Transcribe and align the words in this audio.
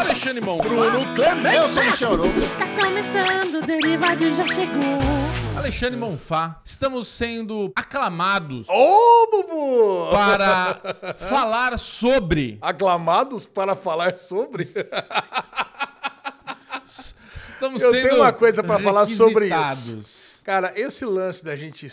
Alexandre 0.00 0.40
Mon. 0.40 0.58
Bruno 0.58 1.14
Clemente. 1.14 1.56
Eu 1.56 1.68
sou 1.68 1.82
o 1.82 1.86
Michel 1.86 2.12
Arouca. 2.12 2.38
Está 2.38 2.66
começando, 2.76 3.54
o 3.56 3.66
Derivado 3.66 4.34
já 4.34 4.46
chegou. 4.46 4.98
Alexandre 5.56 5.96
Monfá. 5.96 6.60
Estamos 6.64 7.08
sendo 7.08 7.72
aclamados 7.74 8.68
Ô, 8.68 9.26
Bubu! 9.30 10.10
para 10.12 10.80
falar 11.28 11.76
sobre. 11.78 12.58
Aclamados 12.62 13.44
para 13.44 13.74
falar 13.74 14.16
sobre. 14.16 14.68
Estamos 17.36 17.82
Eu 17.82 17.90
sendo 17.90 18.08
tenho 18.08 18.20
uma 18.20 18.32
coisa 18.32 18.62
pra 18.62 18.78
falar 18.78 19.06
sobre 19.06 19.48
isso. 19.48 20.27
Cara, 20.48 20.72
esse 20.80 21.04
lance 21.04 21.44
da 21.44 21.54
gente, 21.54 21.86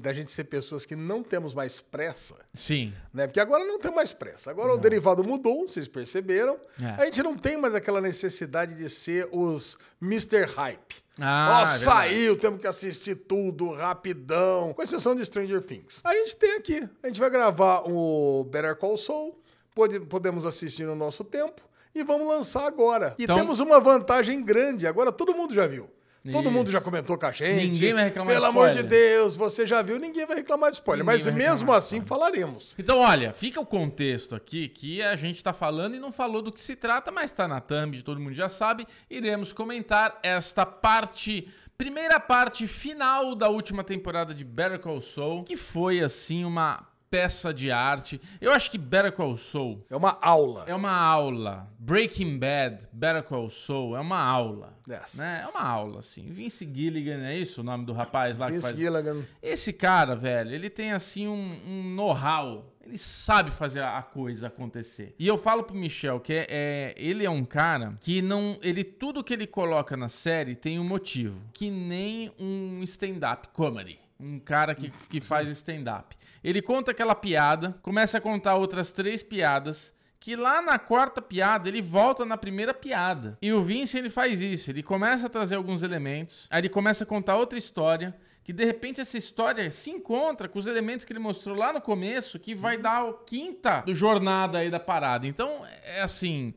da 0.00 0.12
gente 0.12 0.32
ser 0.32 0.42
pessoas 0.42 0.84
que 0.84 0.96
não 0.96 1.22
temos 1.22 1.54
mais 1.54 1.80
pressa, 1.80 2.34
Sim. 2.52 2.92
né? 3.14 3.28
Porque 3.28 3.38
agora 3.38 3.64
não 3.64 3.78
tem 3.78 3.94
mais 3.94 4.12
pressa. 4.12 4.50
Agora 4.50 4.74
o 4.74 4.76
derivado 4.76 5.22
mudou, 5.22 5.68
vocês 5.68 5.86
perceberam. 5.86 6.58
É. 6.82 7.00
A 7.00 7.04
gente 7.04 7.22
não 7.22 7.36
tem 7.38 7.56
mais 7.56 7.76
aquela 7.76 8.00
necessidade 8.00 8.74
de 8.74 8.90
ser 8.90 9.28
os 9.30 9.78
Mr. 10.02 10.46
Hype. 10.46 10.96
Ah, 11.16 11.60
Ó, 11.60 11.62
é 11.62 11.66
saiu, 11.78 12.36
temos 12.36 12.60
que 12.60 12.66
assistir 12.66 13.14
tudo 13.14 13.70
rapidão. 13.70 14.74
Com 14.74 14.82
exceção 14.82 15.14
de 15.14 15.24
Stranger 15.24 15.62
Things. 15.62 16.00
A 16.02 16.12
gente 16.12 16.36
tem 16.36 16.56
aqui. 16.56 16.88
A 17.04 17.06
gente 17.06 17.20
vai 17.20 17.30
gravar 17.30 17.88
o 17.88 18.42
Better 18.50 18.74
Call 18.74 18.96
Saul. 18.96 19.40
Pode- 19.76 20.00
podemos 20.00 20.44
assistir 20.44 20.82
no 20.86 20.96
nosso 20.96 21.22
tempo. 21.22 21.62
E 21.94 22.02
vamos 22.02 22.26
lançar 22.26 22.66
agora. 22.66 23.14
E 23.16 23.22
Então- 23.22 23.36
temos 23.36 23.60
uma 23.60 23.78
vantagem 23.78 24.42
grande. 24.42 24.88
Agora 24.88 25.12
todo 25.12 25.32
mundo 25.34 25.54
já 25.54 25.68
viu. 25.68 25.88
Todo 26.30 26.50
mundo 26.50 26.70
já 26.70 26.80
comentou 26.80 27.18
com 27.18 27.26
a 27.26 27.32
gente. 27.32 27.72
Ninguém 27.72 27.94
vai 27.94 28.04
reclamar 28.04 28.28
de 28.28 28.34
Pelo 28.34 28.46
amor 28.46 28.70
de. 28.70 28.82
Deus, 28.84 29.34
você 29.34 29.66
já 29.66 29.82
viu, 29.82 29.98
ninguém 29.98 30.24
vai 30.24 30.36
reclamar 30.36 30.70
de 30.70 30.76
spoiler. 30.76 31.04
Ninguém 31.04 31.24
Mas 31.24 31.34
mesmo 31.34 31.72
de 31.72 31.76
assim 31.76 32.00
falaremos. 32.00 32.76
Então, 32.78 32.98
olha, 32.98 33.32
fica 33.32 33.60
o 33.60 33.66
contexto 33.66 34.34
aqui 34.34 34.68
que 34.68 35.02
a 35.02 35.16
gente 35.16 35.42
tá 35.42 35.52
falando 35.52 35.96
e 35.96 35.98
não 35.98 36.12
falou 36.12 36.40
do 36.40 36.52
que 36.52 36.60
se 36.60 36.76
trata, 36.76 37.10
mas 37.10 37.32
tá 37.32 37.48
na 37.48 37.60
thumb, 37.60 38.00
todo 38.02 38.20
mundo 38.20 38.34
já 38.34 38.48
sabe. 38.48 38.86
Iremos 39.10 39.52
comentar 39.52 40.20
esta 40.22 40.64
parte, 40.64 41.48
primeira 41.76 42.20
parte 42.20 42.68
final 42.68 43.34
da 43.34 43.48
última 43.48 43.82
temporada 43.82 44.32
de 44.32 44.44
Better 44.44 44.78
Call 44.78 45.00
Saul, 45.00 45.42
que 45.42 45.56
foi 45.56 46.00
assim 46.00 46.44
uma 46.44 46.86
peça 47.12 47.52
de 47.52 47.70
arte. 47.70 48.18
Eu 48.40 48.52
acho 48.52 48.70
que 48.70 48.78
Better 48.78 49.12
Call 49.12 49.36
Saul 49.36 49.84
É 49.90 49.94
uma 49.94 50.16
aula. 50.22 50.64
é 50.66 50.74
uma 50.74 50.90
aula. 50.90 51.68
Breaking 51.78 52.38
Bad, 52.38 52.88
Better 52.90 53.22
Call 53.22 53.50
Saul 53.50 53.94
é 53.94 54.00
uma 54.00 54.18
aula. 54.18 54.72
Yes. 54.88 55.16
Né? 55.18 55.42
É 55.44 55.46
uma 55.48 55.68
aula, 55.68 55.98
assim. 55.98 56.22
Vince 56.30 56.64
Gilligan, 56.72 57.22
é 57.26 57.36
isso 57.36 57.60
o 57.60 57.64
nome 57.64 57.84
do 57.84 57.92
rapaz 57.92 58.38
lá 58.38 58.46
que 58.46 58.52
Vince 58.54 58.66
faz... 58.66 58.78
Gilligan. 58.78 59.22
Esse 59.42 59.74
cara, 59.74 60.16
velho, 60.16 60.52
ele 60.54 60.70
tem 60.70 60.92
assim 60.92 61.28
um, 61.28 61.60
um 61.66 61.94
know-how. 61.94 62.72
Ele 62.82 62.96
sabe 62.96 63.50
fazer 63.50 63.80
a 63.80 63.98
a 63.98 64.02
coisa 64.02 64.46
acontecer. 64.46 65.14
E 65.18 65.26
eu 65.28 65.36
falo 65.36 65.62
pro 65.64 65.76
Michel 65.76 66.18
que 66.18 66.32
é, 66.32 66.46
é- 66.48 66.94
ele 66.96 67.26
é 67.26 67.30
um 67.30 67.44
cara 67.44 67.94
que 68.00 68.22
não. 68.22 68.58
Ele 68.62 68.82
tudo 68.82 69.22
que 69.22 69.34
ele 69.34 69.46
coloca 69.46 69.96
na 69.98 70.08
série 70.08 70.56
tem 70.56 70.80
um 70.80 70.84
motivo. 70.84 71.38
Que 71.52 71.70
nem 71.70 72.32
um 72.40 72.82
stand-up 72.84 73.48
comedy. 73.52 74.00
Um 74.18 74.38
cara 74.38 74.74
que, 74.74 74.90
que 75.10 75.20
faz 75.20 75.48
stand-up. 75.48 76.16
Ele 76.42 76.60
conta 76.60 76.90
aquela 76.90 77.14
piada, 77.14 77.78
começa 77.82 78.18
a 78.18 78.20
contar 78.20 78.56
outras 78.56 78.90
três 78.90 79.22
piadas. 79.22 79.94
Que 80.18 80.36
lá 80.36 80.62
na 80.62 80.78
quarta 80.78 81.20
piada 81.20 81.68
ele 81.68 81.82
volta 81.82 82.24
na 82.24 82.36
primeira 82.36 82.72
piada. 82.72 83.36
E 83.42 83.52
o 83.52 83.60
Vince 83.60 83.98
ele 83.98 84.08
faz 84.08 84.40
isso. 84.40 84.70
Ele 84.70 84.82
começa 84.82 85.26
a 85.26 85.28
trazer 85.28 85.56
alguns 85.56 85.82
elementos. 85.82 86.46
Aí 86.48 86.60
ele 86.60 86.68
começa 86.68 87.02
a 87.02 87.06
contar 87.06 87.36
outra 87.36 87.58
história 87.58 88.14
que 88.44 88.52
de 88.52 88.64
repente 88.64 89.00
essa 89.00 89.16
história 89.16 89.70
se 89.70 89.90
encontra 89.90 90.48
com 90.48 90.58
os 90.58 90.66
elementos 90.66 91.04
que 91.04 91.12
ele 91.12 91.20
mostrou 91.20 91.56
lá 91.56 91.72
no 91.72 91.80
começo, 91.80 92.38
que 92.38 92.54
vai 92.54 92.76
dar 92.76 93.04
o 93.04 93.14
quinta 93.14 93.82
do 93.86 93.94
jornada 93.94 94.58
aí 94.58 94.70
da 94.70 94.80
parada. 94.80 95.26
Então, 95.26 95.64
é 95.84 96.02
assim, 96.02 96.52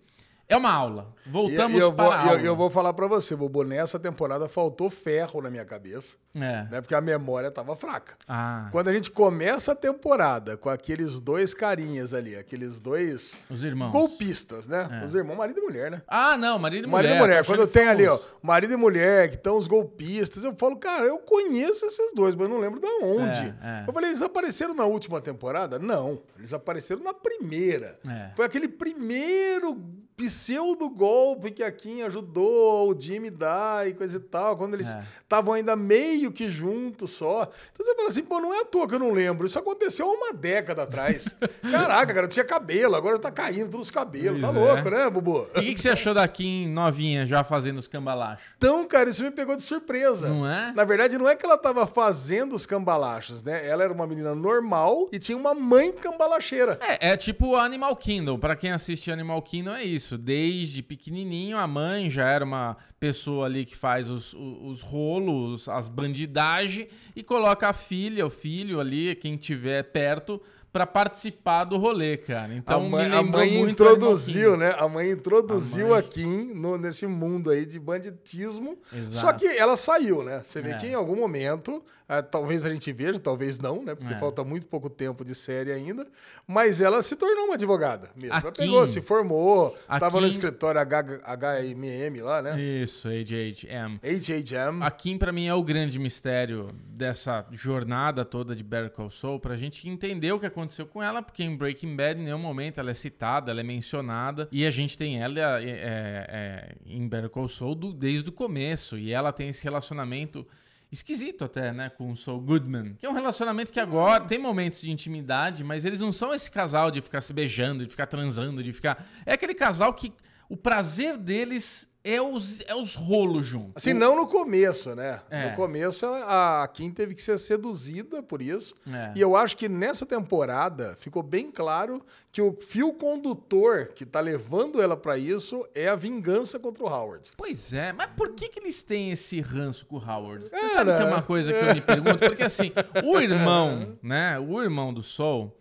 é 0.48 0.56
uma 0.58 0.72
aula. 0.72 1.14
Voltamos 1.26 1.78
E- 1.78 1.80
eu 1.82 1.92
para 1.92 2.04
vou, 2.06 2.14
a 2.14 2.16
eu- 2.24 2.30
aula. 2.30 2.42
eu 2.42 2.56
vou 2.56 2.70
falar 2.70 2.94
pra 2.94 3.08
você, 3.08 3.36
Bobo, 3.36 3.64
nessa 3.64 3.98
temporada 4.00 4.48
faltou 4.48 4.90
ferro 4.92 5.42
na 5.42 5.50
minha 5.50 5.66
cabeça, 5.66 6.18
É. 6.36 6.40
né? 6.70 6.82
Porque 6.82 6.94
a 6.94 7.02
memória 7.02 7.50
tava 7.50 7.76
fraca. 7.76 8.14
Ah, 8.28 8.68
Quando 8.72 8.90
a 8.90 8.94
gente 8.94 9.10
começa 9.10 9.72
a 9.72 9.76
temporada 9.76 10.56
com 10.56 10.70
aqueles 10.70 11.20
dois 11.20 11.54
carinhas 11.56 12.14
ali, 12.14 12.36
aqueles 12.36 12.80
dois 12.80 13.40
os 13.50 13.64
irmãos. 13.64 13.92
golpistas, 13.92 14.68
né? 14.68 14.88
É. 15.02 15.06
Os 15.06 15.16
irmãos, 15.16 15.36
marido 15.36 15.60
e 15.60 15.64
mulher, 15.64 15.90
né? 15.90 16.02
Ah, 16.08 16.38
não, 16.38 16.60
marido 16.60 16.84
e 16.86 16.88
mulher. 16.88 17.04
Marido 17.04 17.16
e 17.16 17.20
mulher. 17.20 17.44
tô 17.46 17.52
Quando 17.52 17.68
tem 17.68 17.88
ali, 17.88 18.06
ó, 18.08 18.20
marido 18.42 18.74
e 18.74 18.78
mulher, 18.78 19.30
que 19.30 19.36
estão 19.36 19.58
os 19.58 19.66
golpistas, 19.68 20.44
eu 20.44 20.56
falo, 20.56 20.78
cara, 20.78 21.06
eu 21.06 21.18
conheço 21.18 21.86
esses 21.88 22.14
dois, 22.14 22.36
mas 22.36 22.48
eu 22.48 22.54
não 22.54 22.60
lembro 22.62 22.80
de 22.80 22.88
onde. 23.04 23.40
É, 23.64 23.82
é. 23.82 23.84
Eu 23.88 23.94
falei, 23.94 24.12
eles 24.12 24.22
apareceram 24.22 24.76
na 24.76 24.86
última 24.86 25.20
temporada? 25.20 25.80
Não, 25.80 26.22
eles 26.38 26.54
apareceram 26.54 27.02
na 27.02 27.14
primeira. 27.16 27.98
É. 28.08 28.30
Foi 28.36 28.46
aquele 28.46 28.68
primeiro 28.68 29.82
pseudo 30.18 30.90
golpe 30.90 31.52
que 31.52 31.64
a 31.64 31.72
Kim 31.72 32.02
ajudou 32.04 32.90
o 32.92 33.00
Jimmy 33.00 33.30
dar 33.30 33.88
e 33.88 33.94
coisa 33.94 34.18
e 34.18 34.20
tal, 34.20 34.56
quando 34.58 34.74
eles 34.76 34.96
É. 34.96 35.04
estavam 35.22 35.54
ainda 35.54 35.76
meio 35.76 36.32
que 36.32 36.48
juntos 36.50 37.12
só. 37.12 37.50
Então 37.74 37.86
você 37.86 37.96
fala 37.96 38.08
assim, 38.10 38.24
pô, 38.24 38.40
não 38.40 38.54
é 38.54 38.62
à 38.62 38.66
toa 38.66 38.88
que 38.88 38.96
eu 38.96 39.00
não 39.00 39.12
lembro. 39.12 39.46
Isso 39.46 39.60
aconteceu 39.60 40.08
há 40.08 40.12
uma 40.14 40.34
década 40.34 40.84
atrás. 40.84 41.36
Caraca, 41.70 42.14
cara, 42.14 42.28
tinha 42.28 42.46
cabelo, 42.46 42.96
agora 42.96 43.20
tá 43.20 43.32
caindo 43.32 43.70
todos 43.70 43.88
os 43.88 43.92
cabelos. 43.92 44.40
Tá 44.40 44.52
Pois 44.52 44.58
é. 44.58 44.74
louco, 44.74 44.90
né, 44.90 45.10
Bubu? 45.10 45.48
E 45.56 45.60
o 45.60 45.62
que, 45.64 45.74
que 45.74 45.82
você 45.82 45.90
achou 45.90 46.14
da 46.14 46.28
Kim 46.28 46.68
novinha 46.70 47.26
já 47.26 47.44
fazendo 47.44 47.78
os 47.80 47.88
cambalachos? 47.88 48.46
Então, 48.58 48.86
cara, 48.88 49.10
isso 49.10 49.24
me 49.24 49.32
pegou 49.32 49.56
de 49.56 49.62
surpresa. 49.64 50.28
Não 50.30 50.50
é? 50.50 50.72
Na 50.74 50.84
verdade, 50.84 51.18
não 51.18 51.28
é 51.28 51.36
que 51.36 51.46
ela 51.46 51.58
tava 51.58 51.86
fazendo 51.86 52.56
os 52.56 52.66
cambalachos, 52.66 53.44
né? 53.44 53.68
Ela 53.68 53.84
era 53.84 53.94
uma 53.94 54.08
menina 54.08 54.34
normal 54.34 55.10
e 55.12 55.20
tinha 55.20 55.38
uma 55.38 55.54
mãe 55.54 55.92
cambalacheira. 55.92 56.80
É, 56.82 57.10
é 57.12 57.18
tipo 57.18 57.56
Animal 57.56 57.96
Kingdom. 57.96 58.38
Pra 58.40 58.56
quem 58.56 58.72
assiste 58.72 59.12
Animal 59.12 59.42
Kingdom 59.42 59.74
é 59.76 59.84
isso. 59.84 60.05
Desde 60.12 60.84
pequenininho, 60.84 61.58
a 61.58 61.68
mãe 61.68 62.10
já 62.10 62.28
era 62.28 62.46
uma 62.46 62.78
pessoa 63.00 63.46
ali 63.46 63.66
que 63.66 63.76
faz 63.76 64.10
os, 64.10 64.34
os, 64.34 64.58
os 64.62 64.82
rolos, 64.82 65.68
as 65.68 65.90
bandidagens 65.90 66.90
e 67.16 67.24
coloca 67.24 67.70
a 67.70 67.74
filha, 67.74 68.26
o 68.26 68.30
filho 68.30 68.80
ali, 68.80 69.16
quem 69.16 69.38
tiver 69.38 69.84
perto, 69.84 70.42
pra 70.76 70.86
participar 70.86 71.64
do 71.64 71.78
rolê, 71.78 72.18
cara. 72.18 72.54
Então 72.54 72.86
a 72.86 72.90
mãe, 72.90 73.10
a 73.10 73.24
mãe 73.24 73.62
introduziu, 73.62 74.58
né? 74.58 74.76
A 74.78 74.90
mãe 74.90 75.10
introduziu 75.12 75.94
A 75.94 76.00
a, 76.00 76.02
mãe. 76.02 76.10
Kim 76.10 76.54
no- 76.54 76.78
nesse 76.78 77.08
mundo 77.08 77.50
aí 77.50 77.66
de 77.66 77.80
banditismo. 77.80 78.78
Exato. 78.92 79.16
Só 79.16 79.32
que 79.32 79.46
ela 79.48 79.78
saiu, 79.78 80.22
né? 80.22 80.42
Você 80.44 80.62
vê 80.62 80.72
É. 80.72 80.74
que 80.78 80.88
em 80.88 80.94
algum 80.94 81.16
momento, 81.16 81.82
ah, 82.10 82.22
talvez 82.22 82.66
a 82.66 82.70
gente 82.70 82.92
veja, 82.92 83.18
talvez 83.20 83.58
não, 83.58 83.84
né? 83.86 83.96
Porque 83.96 84.14
É. 84.14 84.18
falta 84.20 84.44
muito 84.44 84.68
pouco 84.68 84.90
tempo 84.90 85.24
de 85.24 85.34
série 85.34 85.72
ainda. 85.72 86.06
Mas 86.46 86.82
ela 86.82 87.02
se 87.02 87.16
tornou 87.16 87.46
uma 87.46 87.54
advogada 87.54 88.10
mesmo. 88.14 88.36
A 88.36 88.40
ela 88.42 88.52
Kim- 88.52 88.64
pegou, 88.64 88.86
se 88.86 89.00
formou, 89.00 89.74
a 89.88 89.98
tava 89.98 90.18
no 90.20 90.24
Kim- 90.28 90.32
escritório 90.34 90.82
HMM 90.82 92.22
lá, 92.22 92.42
né? 92.42 92.60
Isso, 92.60 93.08
HHM. 93.08 93.98
HHM. 94.04 94.82
A 94.84 94.92
Kim, 94.92 95.18
pra 95.18 95.32
mim, 95.32 95.48
é 95.48 95.54
o 95.54 95.64
grande 95.64 95.98
mistério 95.98 96.68
dessa 96.86 97.46
jornada 97.52 98.26
toda 98.26 98.54
de 98.54 98.62
Better 98.64 98.90
Call 98.92 99.10
Saul, 99.10 99.40
pra 99.40 99.56
gente 99.56 99.88
entender 99.88 100.32
o 100.34 100.40
que 100.40 100.46
aconteceu 100.46 100.65
com 100.88 101.02
ela, 101.02 101.22
porque 101.22 101.44
em 101.44 101.56
Breaking 101.56 101.96
Bad, 101.96 102.20
em 102.20 102.26
nenhum 102.26 102.40
momento, 102.40 102.80
ela 102.80 102.92
é 102.92 102.94
citada, 102.94 103.52
ela 103.52 103.60
é 103.62 103.64
mencionada, 103.64 104.48
e 104.52 104.66
a 104.66 104.72
gente 104.72 104.98
tem 104.98 105.22
ela 105.22 105.40
é, 105.62 105.64
é, 105.64 105.70
é, 105.70 106.76
em 106.86 107.08
Better 107.08 107.30
Call 107.30 107.48
Saul 107.48 107.76
do- 107.76 107.94
desde 107.94 108.30
o 108.30 108.32
começo, 108.32 108.98
e 108.98 109.12
ela 109.12 109.32
tem 109.32 109.50
esse 109.50 109.64
relacionamento 109.64 110.46
esquisito 110.92 111.44
até, 111.44 111.74
né, 111.74 111.90
com 111.90 112.12
o 112.12 112.16
Saul 112.16 112.40
Goodman, 112.40 112.94
que 112.94 113.06
é 113.06 113.10
um 113.10 113.14
relacionamento 113.14 113.72
que 113.72 113.80
agora 113.80 114.24
tem 114.24 114.38
momentos 114.38 114.80
de 114.82 114.92
intimidade, 114.92 115.64
mas 115.64 115.84
eles 115.84 116.00
não 116.00 116.14
são 116.14 116.34
esse 116.34 116.50
casal 116.50 116.90
de 116.90 117.02
ficar 117.02 117.22
se 117.22 117.34
beijando, 117.34 117.84
de 117.84 117.90
ficar 117.90 118.08
transando, 118.08 118.64
de 118.64 118.72
ficar... 118.72 119.06
É 119.26 119.34
aquele 119.34 119.54
casal 119.54 119.94
que 119.94 120.14
o 120.48 120.56
prazer 120.56 121.18
deles 121.18 121.90
é 122.06 122.22
os, 122.22 122.62
é 122.68 122.76
os 122.76 122.94
rolos 122.94 123.46
juntos. 123.46 123.74
Assim, 123.76 123.92
não 123.92 124.16
no 124.16 124.28
começo, 124.28 124.96
né? 124.96 125.20
É. 125.28 125.50
No 125.50 125.56
começo, 125.56 126.06
a 126.06 126.70
Kim 126.72 126.92
teve 126.92 127.16
que 127.16 127.22
ser 127.22 127.40
seduzida 127.40 128.22
por 128.22 128.44
isso. 128.44 128.76
É. 128.88 129.14
E 129.16 129.22
eu 129.22 129.36
acho 129.36 129.58
que 129.58 129.68
nessa 129.68 130.06
temporada 130.06 130.96
ficou 131.00 131.24
bem 131.24 131.50
claro 131.50 132.06
que 132.32 132.42
o 132.44 132.54
fio 132.54 132.94
condutor 132.94 133.88
que 133.96 134.06
tá 134.06 134.20
levando 134.20 134.80
ela 134.80 134.96
pra 134.96 135.18
isso 135.18 135.68
é 135.74 135.88
a 135.88 135.96
vingança 135.96 136.60
contra 136.60 136.84
o 136.84 136.88
Howard. 136.88 137.32
Pois 137.36 137.74
é, 137.74 137.92
mas 137.92 138.12
por 138.16 138.34
que, 138.34 138.50
que 138.50 138.60
eles 138.60 138.84
têm 138.84 139.12
esse 139.12 139.42
ranço 139.42 139.84
com 139.88 139.96
o 139.96 140.00
Howard? 140.00 140.44
Você 140.44 140.52
Cara, 140.52 140.70
sabe 140.70 140.96
que 140.96 141.02
é 141.02 141.06
uma 141.06 141.24
coisa 141.24 141.52
que 141.52 141.60
eu 141.60 141.74
me 141.74 141.82
pergunto? 141.82 142.20
Porque 142.20 142.44
assim, 142.44 142.72
o 143.04 143.18
irmão, 143.20 143.98
né? 144.04 144.38
O 144.38 144.62
irmão 144.62 144.94
do 144.94 145.02
Sol, 145.02 145.58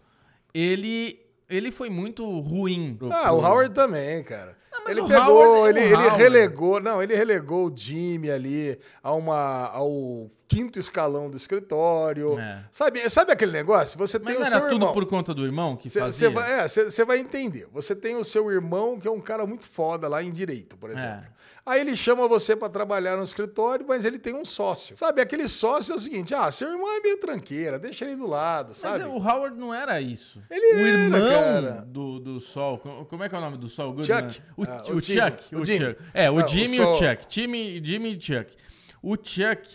ele, 0.52 1.23
ele 1.48 1.70
foi 1.70 1.90
muito 1.90 2.24
ruim. 2.40 2.94
Pro, 2.98 3.12
Ah, 3.12 3.24
pro- 3.24 3.34
o 3.34 3.44
Howard 3.44 3.74
também, 3.74 4.22
cara. 4.22 4.56
Não, 4.72 4.80
mas 4.84 4.96
ele 4.96 5.00
o 5.06 5.08
pegou, 5.08 5.42
Howard 5.56 5.78
é 5.78 5.82
ele, 5.84 5.94
ele 5.94 6.10
relegou, 6.10 6.80
não, 6.80 7.02
ele 7.02 7.14
relegou 7.14 7.66
o 7.68 7.76
Jimmy 7.76 8.30
ali 8.30 8.78
a 9.02 9.12
uma, 9.14 9.68
ao 9.68 10.30
quinto 10.54 10.78
escalão 10.78 11.28
do 11.30 11.36
escritório. 11.36 12.38
É. 12.38 12.64
Sabe, 12.70 13.08
sabe 13.10 13.32
aquele 13.32 13.52
negócio? 13.52 13.98
Você 13.98 14.18
Mas 14.18 14.26
tem 14.34 14.36
o 14.36 14.46
era 14.46 14.50
seu 14.50 14.60
tudo 14.62 14.72
irmão. 14.74 14.92
por 14.92 15.06
conta 15.06 15.34
do 15.34 15.44
irmão 15.44 15.76
que 15.76 15.88
Você 15.90 15.98
fazia? 16.00 16.30
vai, 16.30 16.60
é, 16.60 16.68
cê- 16.68 16.90
cê 16.90 17.04
vai 17.04 17.18
entender. 17.18 17.66
Você 17.72 17.94
tem 17.96 18.16
o 18.16 18.24
seu 18.24 18.50
irmão, 18.50 18.98
que 18.98 19.08
é 19.08 19.10
um 19.10 19.20
cara 19.20 19.46
muito 19.46 19.66
foda 19.66 20.06
lá 20.08 20.22
em 20.22 20.30
direito, 20.30 20.76
por 20.76 20.90
exemplo. 20.90 21.24
É. 21.28 21.34
Aí 21.66 21.80
ele 21.80 21.96
chama 21.96 22.28
você 22.28 22.54
pra 22.54 22.68
trabalhar 22.68 23.16
no 23.16 23.24
escritório, 23.24 23.86
mas 23.88 24.04
ele 24.04 24.18
tem 24.18 24.34
um 24.34 24.44
sócio. 24.44 24.96
Sabe, 24.98 25.22
aquele 25.22 25.48
sócio 25.48 25.92
é 25.94 25.96
o 25.96 25.98
seguinte: 25.98 26.34
ah, 26.34 26.50
seu 26.52 26.70
irmão 26.70 26.86
é 26.96 27.00
meio 27.00 27.16
tranqueira, 27.18 27.78
deixa 27.78 28.04
ele 28.04 28.16
do 28.16 28.26
lado, 28.26 28.68
Mas 28.68 28.76
sabe? 28.76 29.02
é, 29.04 29.06
o 29.06 29.16
Howard 29.16 29.58
não 29.58 29.72
era 29.72 29.98
isso. 30.00 30.42
Ele 30.50 30.66
o 30.74 30.86
era, 30.86 30.88
irmão 31.16 31.20
cara. 31.30 31.84
do, 31.86 32.18
do 32.20 32.38
Sol, 32.40 32.78
co- 32.78 33.06
como 33.06 33.22
é 33.24 33.28
que 33.30 33.34
é 33.34 33.38
o 33.38 33.40
nome 33.40 33.56
do 33.56 33.68
Sol? 33.68 33.94
Goodman? 33.94 34.28
Chuck. 34.28 34.42
O, 34.56 34.62
Ah, 34.64 34.84
o 34.88 34.96
o. 34.96 35.00
Chuck. 35.00 35.54
O 35.56 35.60
O. 35.60 35.64
Chuck. 35.64 35.96
É, 36.12 36.30
o 36.30 36.34
o 36.34 36.46
Jimmy 36.46 36.76
e 36.76 36.80
o. 36.80 36.96
Chuck. 36.96 37.26
Jimmy, 37.28 37.82
Jimmy 37.84 38.14
e 38.16 38.20
Chuck. 38.20 38.54
O 39.02 39.16
Chuck 39.16 39.68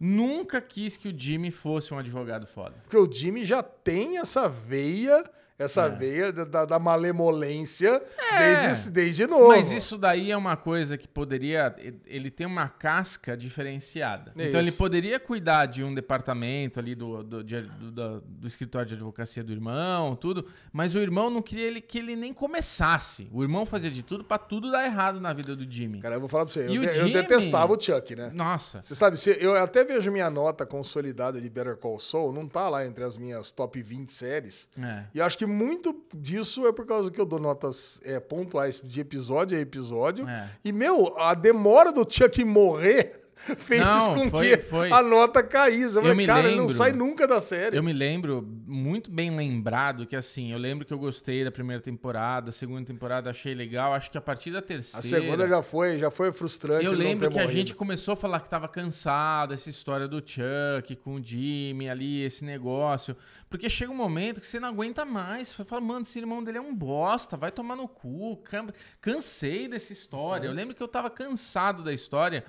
nunca 0.00 0.60
quis 0.60 0.96
que 0.96 1.08
o 1.08 1.16
Jimmy 1.16 1.50
fosse 1.50 1.92
um 1.92 1.98
advogado 1.98 2.46
foda. 2.46 2.74
Porque 2.82 2.96
o 2.96 3.10
Jimmy 3.10 3.44
já 3.44 3.62
tem 3.62 4.16
essa 4.18 4.48
veia, 4.48 5.22
essa 5.62 5.82
É. 5.86 5.88
veia 5.90 6.32
da- 6.32 6.64
da, 6.64 6.78
malemolência 6.78 8.02
desde, 8.38 8.90
desde 8.90 9.26
novo. 9.26 9.48
Mas 9.48 9.70
isso 9.72 9.96
daí 9.98 10.30
é 10.30 10.36
uma 10.36 10.56
coisa 10.56 10.96
que 10.96 11.06
poderia. 11.06 11.74
Ele 12.06 12.30
tem 12.30 12.46
uma 12.46 12.68
casca 12.68 13.36
diferenciada. 13.36 14.32
É 14.36 14.48
então 14.48 14.60
ele 14.60 14.72
poderia 14.72 15.20
cuidar 15.20 15.66
de 15.66 15.84
um 15.84 15.94
departamento 15.94 16.78
ali 16.80 16.94
do, 16.94 17.22
do, 17.22 17.44
de- 17.44 17.62
do- 17.62 17.90
da- 17.92 18.20
do 18.24 18.46
escritório 18.46 18.88
de 18.88 18.94
advocacia 18.94 19.42
do 19.44 19.52
irmão, 19.52 20.16
tudo. 20.16 20.46
Mas 20.72 20.94
o 20.94 20.98
irmão 20.98 21.30
não 21.30 21.42
queria 21.42 21.66
ele, 21.66 21.80
que 21.80 21.98
ele 21.98 22.16
nem 22.16 22.32
começasse. 22.32 23.28
O 23.32 23.42
irmão 23.42 23.66
fazia 23.66 23.90
de 23.90 24.02
tudo 24.02 24.24
pra 24.24 24.38
tudo 24.38 24.70
dar 24.70 24.84
errado 24.84 25.20
na 25.20 25.32
vida 25.32 25.54
do 25.54 25.70
Jimmy. 25.70 26.00
Cara, 26.00 26.16
eu 26.16 26.20
vou 26.20 26.28
falar 26.28 26.44
pra 26.44 26.52
você, 26.54 26.60
eu, 26.66 26.80
de- 26.80 26.86
eu 26.86 26.94
Jimmy? 26.94 27.12
detestava 27.12 27.72
o 27.72 27.80
Chuck, 27.80 28.14
né? 28.16 28.30
Nossa. 28.34 28.80
Você 28.82 28.94
sabe, 28.94 29.16
se 29.16 29.36
eu 29.40 29.54
até 29.56 29.84
vejo 29.84 30.10
minha 30.10 30.30
nota 30.30 30.64
consolidada 30.64 31.40
de 31.40 31.48
Better 31.50 31.76
Call 31.76 31.98
Saul, 32.00 32.32
não 32.32 32.46
tá 32.48 32.68
lá 32.68 32.86
entre 32.86 33.04
as 33.04 33.16
minhas 33.16 33.52
top 33.52 33.80
20 33.82 34.10
séries. 34.12 34.68
É. 34.80 35.04
E 35.14 35.20
acho 35.20 35.36
que 35.36 35.46
muito 35.50 35.94
disso 36.14 36.66
é 36.66 36.72
por 36.72 36.86
causa 36.86 37.10
que 37.10 37.20
eu 37.20 37.26
dou 37.26 37.38
notas 37.38 38.00
é, 38.04 38.18
pontuais 38.18 38.80
de 38.82 39.00
episódio 39.00 39.58
a 39.58 39.60
episódio. 39.60 40.26
É. 40.28 40.48
E, 40.64 40.72
meu, 40.72 41.18
a 41.18 41.34
demora 41.34 41.92
do 41.92 42.06
Chuck 42.08 42.42
morrer 42.44 43.19
fez 43.58 43.80
Não, 43.84 44.14
com 44.14 44.30
foi- 44.30 44.48
que 44.50 44.56
foi. 44.58 44.92
a 44.92 45.02
nota 45.02 45.42
caísse. 45.42 45.80
Eu, 45.96 46.02
Eu 46.02 46.02
falei, 46.02 46.14
me 46.16 46.26
cara, 46.26 46.46
ele 46.46 46.56
não 46.56 46.62
lembro. 46.64 46.74
sai 46.76 46.92
nunca 46.92 47.26
da 47.26 47.40
série. 47.40 47.76
Eu 47.76 47.82
me 47.82 47.92
lembro, 47.92 48.46
muito 48.66 49.10
bem 49.10 49.30
lembrado, 49.30 50.06
que 50.06 50.14
assim, 50.16 50.52
eu 50.52 50.58
lembro 50.58 50.84
que 50.86 50.92
eu 50.92 50.98
gostei 50.98 51.42
da 51.44 51.50
primeira 51.50 51.82
temporada, 51.82 52.50
a 52.50 52.52
segunda 52.52 52.84
temporada 52.86 53.30
achei 53.30 53.54
legal, 53.54 53.92
acho 53.94 54.10
que 54.10 54.18
a 54.18 54.20
partir 54.20 54.50
da 54.50 54.58
A 54.58 54.62
terceira... 54.62 55.06
segunda 55.24 55.48
já 55.48 55.62
foi, 55.62 55.98
já 55.98 56.10
foi 56.10 56.32
frustrante. 56.32 56.84
Eu 56.86 56.92
lembro 56.92 57.28
que 57.30 57.38
a 57.38 57.42
morrido. 57.42 57.58
gente 57.58 57.74
começou 57.74 58.12
a 58.12 58.16
falar 58.16 58.40
que 58.40 58.48
tava 58.48 58.68
cansado, 58.68 59.54
essa 59.54 59.68
história 59.70 60.06
do 60.06 60.18
Chuck 60.24 60.94
com 60.96 61.14
o 61.14 61.22
Jimmy 61.24 61.88
ali, 61.88 62.22
esse 62.22 62.44
negócio. 62.44 63.16
Porque 63.48 63.68
chega 63.68 63.90
um 63.90 63.96
momento 63.96 64.40
que 64.40 64.46
você 64.46 64.60
não 64.60 64.68
aguenta 64.68 65.04
mais. 65.04 65.48
Você 65.48 65.64
fala, 65.64 65.80
mano, 65.80 66.02
esse 66.02 66.18
irmão 66.18 66.42
dele 66.44 66.58
é 66.58 66.60
um 66.60 66.72
bosta, 66.74 67.36
vai 67.36 67.50
tomar 67.50 67.74
no 67.74 67.88
cu. 67.88 68.36
can- 68.44 68.68
Cansei 69.00 69.66
dessa 69.66 69.92
história. 69.92 70.46
É. 70.46 70.48
Eu 70.50 70.54
lembro 70.54 70.74
que 70.74 70.82
eu 70.82 70.86
tava 70.86 71.10
cansado 71.10 71.82
da 71.82 71.92
história. 71.92 72.44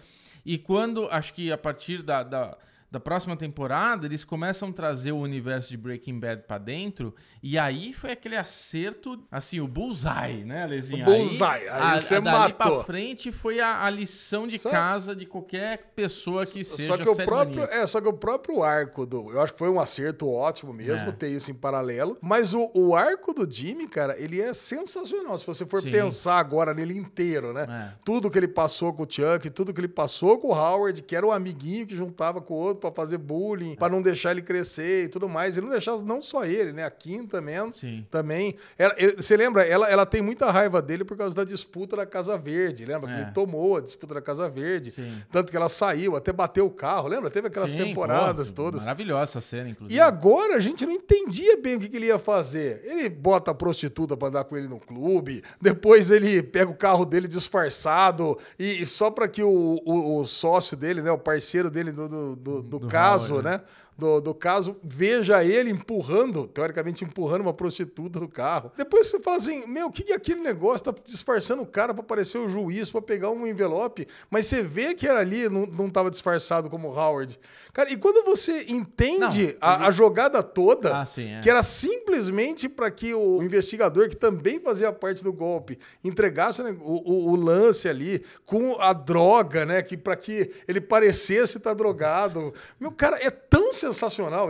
E 0.46 0.58
quando, 0.58 1.08
acho 1.12 1.34
que 1.34 1.52
a 1.52 1.58
partir 1.58 2.02
da. 2.02 2.24
da 2.24 2.58
da 2.92 3.00
próxima 3.00 3.38
temporada, 3.38 4.06
eles 4.06 4.26
começam 4.26 4.68
a 4.68 4.74
trazer 4.74 5.14
o 5.14 5.18
universo 5.18 5.70
de 5.70 5.78
Breaking 5.78 6.20
Bad 6.20 6.44
pra 6.46 6.58
dentro, 6.58 7.16
e 7.42 7.58
aí 7.58 7.94
foi 7.94 8.12
aquele 8.12 8.36
acerto, 8.36 9.18
assim, 9.32 9.62
o 9.62 9.68
bullseye, 9.68 10.44
né, 10.44 10.64
Alezinha? 10.64 11.04
O 11.04 11.06
bullseye, 11.06 11.70
aí 11.70 12.00
você 12.00 12.20
dali 12.20 12.54
matou. 12.54 12.76
pra 12.78 12.84
frente 12.84 13.32
foi 13.32 13.62
a, 13.62 13.84
a 13.86 13.90
lição 13.90 14.46
de 14.46 14.60
Sabe- 14.60 14.76
casa 14.76 15.16
de 15.16 15.26
qualquer 15.26 15.92
pessoa 15.96 16.46
que 16.46 16.64
seja 16.66 16.88
Só 16.88 16.98
que 16.98 17.08
o 17.08 17.16
próprio, 17.16 17.64
é, 17.64 17.88
só 17.88 18.02
que 18.02 18.10
o 18.10 18.14
próprio 18.14 18.62
arco 18.62 19.06
do, 19.06 19.32
eu 19.32 19.40
acho 19.42 19.54
que 19.54 19.60
foi 19.60 19.70
um 19.70 19.80
acerto 19.80 20.30
ótimo 20.30 20.74
mesmo 20.74 21.10
É. 21.10 21.12
ter 21.14 21.30
isso 21.30 21.50
em 21.50 21.54
paralelo, 21.54 22.18
mas 22.22 22.54
o, 22.54 22.70
o 22.74 22.94
arco 22.94 23.34
do 23.34 23.50
Jimmy, 23.50 23.88
cara, 23.88 24.20
ele 24.20 24.42
é 24.42 24.54
sensacional 24.54 25.38
se 25.38 25.48
você 25.48 25.66
for 25.66 25.82
Sim. 25.82 25.92
pensar 25.92 26.40
agora 26.40 26.74
nele 26.74 26.98
inteiro, 26.98 27.54
né? 27.54 27.66
É. 27.70 27.98
Tudo 28.04 28.30
que 28.30 28.38
ele 28.38 28.50
passou 28.50 28.92
com 28.92 29.04
o 29.04 29.08
Chuck, 29.10 29.50
tudo 29.50 29.74
que 29.74 29.80
ele 29.80 29.88
passou 29.88 30.38
com 30.40 30.50
o 30.50 30.54
Howard, 30.54 31.02
que 31.04 31.16
era 31.16 31.26
o 31.26 31.32
amiguinho 31.32 31.88
que 31.88 31.96
juntava 31.96 32.42
com 32.42 32.54
o 32.54 32.58
outro 32.58 32.81
pra 32.82 32.92
fazer 32.92 33.18
bullying, 33.18 33.76
pra 33.76 33.88
não 33.90 34.02
deixar 34.02 34.32
ele 34.32 34.42
crescer 34.42 35.06
e 35.06 35.08
tudo 35.08 35.30
mais. 35.30 35.56
Ele 35.56 35.66
não 35.68 35.72
deixava 35.72 36.02
não 36.02 36.22
só 36.22 36.44
ele, 36.44 36.74
né? 36.74 36.84
A 36.84 36.92
Kim 36.92 37.26
também. 37.26 37.72
Sim. 37.74 38.06
Também. 38.12 38.56
Ela- 38.78 38.96
você 39.18 39.38
lembra? 39.38 39.64
Ela, 39.66 39.88
ela 39.90 40.06
tem 40.06 40.22
muita 40.22 40.50
raiva 40.52 40.82
dele 40.82 41.04
por 41.06 41.16
causa 41.16 41.36
da 41.36 41.44
disputa 41.44 41.96
da 41.96 42.06
Casa 42.06 42.38
Verde. 42.38 42.84
Lembra? 42.86 43.08
Que 43.10 43.20
É. 43.20 43.22
ele 43.24 43.32
tomou 43.32 43.78
a 43.78 43.82
disputa 43.82 44.14
da 44.16 44.22
Casa 44.22 44.50
Verde. 44.50 44.92
Sim. 44.92 45.22
Tanto 45.32 45.52
que 45.52 45.56
ela 45.58 45.70
saiu, 45.70 46.16
até 46.16 46.34
bateu 46.34 46.66
o 46.66 46.72
carro. 46.72 47.08
Lembra? 47.08 47.30
Teve 47.30 47.48
aquelas 47.48 47.72
Sim, 47.72 47.78
temporadas 47.78 48.50
pô, 48.52 48.64
todas. 48.64 48.82
Maravilhosa 48.82 49.24
essa 49.24 49.42
cena, 49.42 49.70
inclusive. 49.70 49.98
E 49.98 50.02
agora 50.02 50.56
a 50.56 50.60
gente 50.60 50.86
não 50.86 50.94
entendia 50.94 51.58
bem 51.58 51.76
o 51.76 51.80
que, 51.80 51.88
que 51.90 51.98
ele 51.98 52.08
ia 52.08 52.18
fazer. 52.20 52.82
Ele 52.84 53.08
bota 53.10 53.52
a 53.52 53.54
prostituta 53.54 54.18
pra 54.18 54.30
andar 54.30 54.44
com 54.46 54.58
ele 54.58 54.68
no 54.68 54.80
clube, 54.80 55.44
depois 55.62 56.10
ele 56.12 56.42
pega 56.42 56.72
o 56.72 56.76
carro 56.76 57.06
dele 57.06 57.28
disfarçado 57.28 58.38
e, 58.58 58.82
e 58.82 58.86
só 58.86 59.12
pra 59.12 59.28
que 59.28 59.44
o, 59.44 59.80
o- 59.86 60.18
o 60.20 60.26
sócio 60.26 60.76
dele, 60.76 61.02
né, 61.02 61.12
o 61.12 61.18
parceiro 61.18 61.70
dele 61.70 61.92
do, 61.92 62.08
do, 62.08 62.36
do- 62.36 62.64
do 62.72 62.80
Do 62.80 62.88
caso, 62.88 63.42
né? 63.42 63.62
Do, 64.02 64.20
do 64.20 64.34
caso, 64.34 64.78
veja 64.84 65.44
ele 65.44 65.70
empurrando, 65.70 66.48
teoricamente 66.48 67.04
empurrando 67.04 67.42
uma 67.42 67.54
prostituta 67.54 68.20
no 68.20 68.28
carro. 68.28 68.72
Depois 68.76 69.06
você 69.06 69.20
fala 69.20 69.38
assim: 69.38 69.68
meu, 69.68 69.86
o 69.86 69.92
que, 69.92 70.02
que 70.02 70.12
é 70.12 70.16
aquele 70.16 70.42
negócio? 70.42 70.84
Tá 70.92 70.96
disfarçando 71.06 71.62
o 71.62 71.68
cara 71.68 71.94
pra 71.94 72.02
parecer 72.02 72.40
o 72.40 72.48
juiz, 72.48 72.90
pra 72.90 73.00
pegar 73.00 73.30
um 73.30 73.46
envelope, 73.46 74.08
mas 74.28 74.48
você 74.48 74.64
vê 74.64 74.96
que 74.96 75.08
era 75.08 75.20
ali, 75.20 75.48
não, 75.48 75.68
não 75.68 75.88
tava 75.88 76.10
disfarçado 76.10 76.68
como 76.68 76.88
o 76.90 76.92
Howard. 76.98 77.40
Cara, 77.74 77.92
e 77.92 77.96
quando 77.96 78.26
você 78.26 78.66
entende 78.70 79.56
Não, 79.62 79.68
a, 79.70 79.86
a 79.88 79.92
jogada 79.92 80.42
toda, 80.42 81.00
Ah, 81.02 81.06
sim, 81.06 81.34
é. 81.36 81.40
que 81.40 81.50
era 81.50 81.62
simplesmente 81.62 82.68
para 82.68 82.90
que 82.90 83.14
o 83.14 83.44
investigador, 83.44 84.10
que 84.10 84.16
também 84.16 84.60
fazia 84.60 84.92
parte 84.92 85.24
do 85.24 85.32
golpe, 85.32 85.78
entregasse 86.04 86.64
né, 86.64 86.76
o, 86.82 87.12
o- 87.12 87.32
o 87.32 87.36
lance 87.36 87.88
ali 87.88 88.24
com 88.48 88.82
a 88.82 88.94
droga, 88.94 89.64
né? 89.64 89.84
Que 89.84 89.96
para 89.96 90.16
que 90.16 90.50
ele 90.68 90.82
parecesse 90.82 91.58
estar 91.58 91.76
drogado. 91.76 92.52
Meu 92.80 92.92
cara, 92.92 93.18
é 93.22 93.30
tão 93.30 93.72
sensacional 93.72 93.91